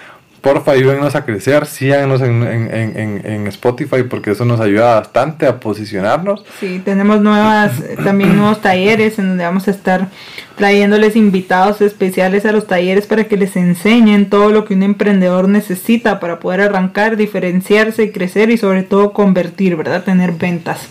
porfa, 0.45 0.73
ayúdennos 0.73 1.17
a 1.17 1.25
crecer, 1.25 1.65
síganos 1.65 2.21
en, 2.21 2.43
en, 2.43 3.23
en, 3.25 3.47
Spotify 3.47 4.03
porque 4.09 4.33
eso 4.33 4.45
nos 4.45 4.61
ayuda 4.61 4.97
bastante 4.97 5.47
a 5.47 5.59
posicionarnos. 5.59 6.45
Sí, 6.61 6.83
tenemos 6.85 7.23
nuevas, 7.23 7.83
también 8.05 8.37
nuevos 8.37 8.61
talleres 8.61 9.19
en 9.19 9.29
donde 9.29 9.45
vamos 9.45 9.69
a 9.69 9.71
estar 9.71 10.09
trayéndoles 10.57 11.17
invitados 11.17 11.81
especiales 11.81 12.45
a 12.45 12.53
los 12.53 12.67
talleres 12.67 13.07
para 13.07 13.25
que 13.25 13.39
les 13.39 13.57
enseñen 13.57 14.29
todo 14.29 14.51
lo 14.51 14.67
que 14.67 14.75
un 14.75 14.83
emprendedor 14.83 15.49
necesita 15.49 16.21
para 16.21 16.41
poder 16.41 16.61
arrancar, 16.61 17.17
diferenciarse, 17.17 18.13
crecer 18.13 18.51
y 18.51 18.59
sobre 18.59 18.83
todo 18.83 19.15
convertir, 19.15 19.77
¿verdad? 19.77 20.05
Tener 20.05 20.33
ventas. 20.33 20.89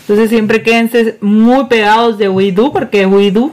Entonces 0.00 0.30
siempre 0.30 0.62
quédense 0.62 1.18
muy 1.20 1.66
pegados 1.66 2.16
de 2.16 2.30
WeDo 2.30 2.72
porque 2.72 3.04
WeDo 3.04 3.52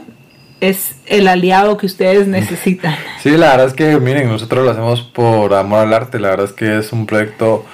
es 0.62 0.94
el 1.06 1.26
aliado 1.26 1.76
que 1.76 1.86
ustedes 1.86 2.28
necesitan. 2.28 2.94
Sí, 3.20 3.30
la 3.30 3.50
verdad 3.50 3.66
es 3.66 3.74
que, 3.74 3.98
miren, 3.98 4.28
nosotros 4.28 4.64
lo 4.64 4.70
hacemos 4.70 5.02
por 5.02 5.54
amor 5.54 5.80
al 5.80 5.92
arte. 5.92 6.18
La 6.18 6.30
verdad 6.30 6.46
es 6.46 6.52
que 6.52 6.78
es 6.78 6.92
un 6.92 7.06
proyecto 7.06 7.64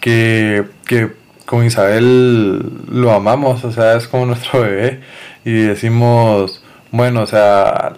que, 0.00 0.64
que 0.86 1.12
con 1.44 1.64
Isabel 1.64 2.62
lo 2.90 3.12
amamos, 3.12 3.64
o 3.64 3.72
sea, 3.72 3.96
es 3.96 4.06
como 4.06 4.26
nuestro 4.26 4.60
bebé. 4.62 5.00
Y 5.44 5.52
decimos, 5.62 6.62
bueno, 6.90 7.22
o 7.22 7.26
sea, 7.26 7.94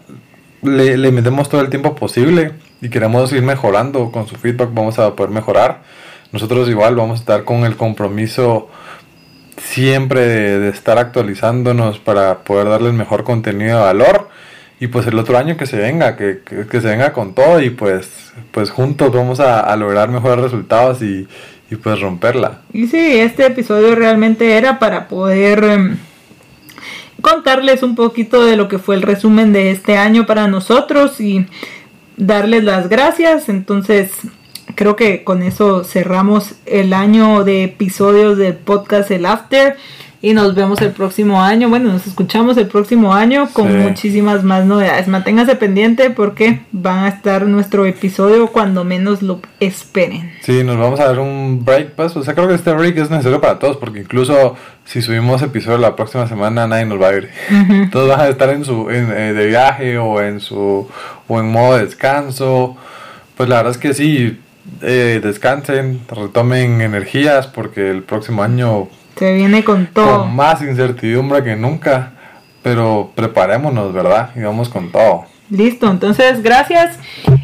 le, 0.62 0.96
le 0.96 1.12
metemos 1.12 1.48
todo 1.48 1.60
el 1.60 1.68
tiempo 1.68 1.94
posible 1.96 2.52
y 2.80 2.90
queremos 2.90 3.32
ir 3.32 3.42
mejorando. 3.42 4.12
Con 4.12 4.28
su 4.28 4.36
feedback 4.36 4.70
vamos 4.72 5.00
a 5.00 5.16
poder 5.16 5.32
mejorar. 5.32 5.82
Nosotros 6.30 6.68
igual 6.68 6.94
vamos 6.94 7.18
a 7.18 7.22
estar 7.22 7.44
con 7.44 7.64
el 7.64 7.76
compromiso 7.76 8.68
siempre 9.60 10.20
de, 10.20 10.68
estar 10.68 10.98
actualizándonos 10.98 11.98
para 11.98 12.40
poder 12.40 12.68
darle 12.68 12.88
el 12.88 12.94
mejor 12.94 13.24
contenido 13.24 13.78
de 13.78 13.84
valor 13.84 14.28
y 14.80 14.86
pues 14.86 15.06
el 15.06 15.18
otro 15.18 15.36
año 15.36 15.56
que 15.56 15.66
se 15.66 15.76
venga, 15.76 16.16
que, 16.16 16.40
que, 16.44 16.80
se 16.80 16.86
venga 16.86 17.12
con 17.12 17.34
todo 17.34 17.60
y 17.60 17.70
pues, 17.70 18.32
pues 18.52 18.70
juntos 18.70 19.12
vamos 19.12 19.40
a, 19.40 19.74
lograr 19.76 20.08
mejores 20.08 20.40
resultados 20.40 21.02
y, 21.02 21.26
y, 21.70 21.76
pues 21.76 22.00
romperla. 22.00 22.60
Y 22.72 22.86
sí, 22.86 23.18
este 23.18 23.46
episodio 23.46 23.94
realmente 23.96 24.56
era 24.56 24.78
para 24.78 25.08
poder 25.08 25.64
em, 25.64 25.96
contarles 27.20 27.82
un 27.82 27.96
poquito 27.96 28.44
de 28.44 28.56
lo 28.56 28.68
que 28.68 28.78
fue 28.78 28.94
el 28.94 29.02
resumen 29.02 29.52
de 29.52 29.72
este 29.72 29.96
año 29.96 30.26
para 30.26 30.46
nosotros 30.46 31.20
y 31.20 31.46
darles 32.16 32.62
las 32.62 32.88
gracias. 32.88 33.48
Entonces, 33.48 34.12
creo 34.74 34.96
que 34.96 35.24
con 35.24 35.42
eso 35.42 35.84
cerramos 35.84 36.54
el 36.66 36.92
año 36.92 37.44
de 37.44 37.64
episodios 37.64 38.38
del 38.38 38.54
podcast 38.54 39.10
El 39.10 39.26
After. 39.26 39.76
Y 40.20 40.32
nos 40.32 40.56
vemos 40.56 40.80
el 40.82 40.90
próximo 40.90 41.40
año. 41.40 41.68
Bueno, 41.68 41.92
nos 41.92 42.08
escuchamos 42.08 42.56
el 42.56 42.66
próximo 42.66 43.14
año 43.14 43.48
con 43.52 43.78
muchísimas 43.78 44.42
más 44.42 44.64
novedades. 44.64 45.06
Manténgase 45.06 45.54
pendiente 45.54 46.10
porque 46.10 46.62
van 46.72 47.04
a 47.04 47.08
estar 47.08 47.46
nuestro 47.46 47.86
episodio 47.86 48.48
cuando 48.48 48.82
menos 48.82 49.22
lo 49.22 49.40
esperen. 49.60 50.32
Sí, 50.40 50.64
nos 50.64 50.76
vamos 50.76 50.98
a 50.98 51.04
dar 51.04 51.20
un 51.20 51.64
break, 51.64 51.92
pues. 51.92 52.16
O 52.16 52.24
sea, 52.24 52.34
creo 52.34 52.48
que 52.48 52.54
este 52.54 52.72
break 52.72 52.98
es 52.98 53.10
necesario 53.10 53.40
para 53.40 53.60
todos 53.60 53.76
porque 53.76 54.00
incluso 54.00 54.56
si 54.84 55.02
subimos 55.02 55.40
episodio 55.42 55.78
la 55.78 55.94
próxima 55.94 56.26
semana 56.26 56.66
nadie 56.66 56.86
nos 56.86 57.00
va 57.00 57.08
a 57.08 57.12
ver. 57.12 57.30
Todos 57.92 58.08
van 58.08 58.20
a 58.20 58.26
estar 58.28 58.50
en 58.50 58.64
su 58.64 58.90
en, 58.90 59.12
eh, 59.12 59.32
de 59.34 59.46
viaje 59.46 59.98
o 59.98 60.20
en 60.20 60.40
su 60.40 60.88
o 61.28 61.38
en 61.38 61.46
modo 61.46 61.78
descanso. 61.78 62.76
Pues 63.36 63.48
la 63.48 63.58
verdad 63.58 63.70
es 63.70 63.78
que 63.78 63.94
sí, 63.94 64.40
eh, 64.82 65.20
descansen, 65.22 66.00
retomen 66.08 66.80
energías 66.80 67.46
porque 67.46 67.90
el 67.90 68.02
próximo 68.02 68.42
año 68.42 68.88
se 69.18 69.34
viene 69.34 69.64
con 69.64 69.86
todo. 69.86 70.20
Con 70.20 70.36
más 70.36 70.62
incertidumbre 70.62 71.42
que 71.42 71.56
nunca, 71.56 72.12
pero 72.62 73.10
preparémonos, 73.14 73.92
¿verdad? 73.92 74.30
Y 74.36 74.40
vamos 74.40 74.68
con 74.68 74.92
todo. 74.92 75.24
Listo, 75.50 75.90
entonces 75.90 76.42
gracias 76.42 76.98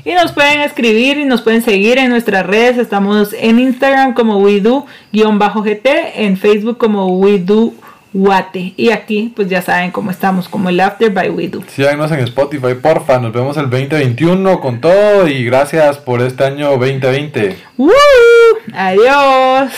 y 0.04 0.12
nos 0.12 0.32
pueden 0.32 0.60
escribir 0.60 1.16
y 1.16 1.24
nos 1.24 1.40
pueden 1.40 1.62
seguir 1.62 1.98
en 1.98 2.10
nuestras 2.10 2.46
redes. 2.46 2.76
Estamos 2.76 3.34
en 3.38 3.58
Instagram 3.58 4.12
como 4.12 4.40
WeDo-GT, 4.40 5.88
en 6.16 6.36
Facebook 6.36 6.76
como 6.76 7.06
WeDo 7.18 7.72
Guate. 8.14 8.72
Y 8.76 8.90
aquí, 8.90 9.32
pues 9.34 9.48
ya 9.48 9.60
saben 9.60 9.90
cómo 9.90 10.10
estamos, 10.10 10.48
como 10.48 10.68
el 10.68 10.78
After 10.80 11.12
by 11.12 11.30
We 11.30 11.48
Do. 11.48 11.62
Síganos 11.66 12.10
en 12.12 12.20
Spotify, 12.20 12.74
porfa. 12.80 13.18
Nos 13.18 13.32
vemos 13.32 13.56
el 13.56 13.68
2021 13.68 14.60
con 14.60 14.80
todo 14.80 15.26
y 15.28 15.44
gracias 15.44 15.98
por 15.98 16.22
este 16.22 16.44
año 16.44 16.70
2020. 16.70 17.56
Adiós. 18.72 19.72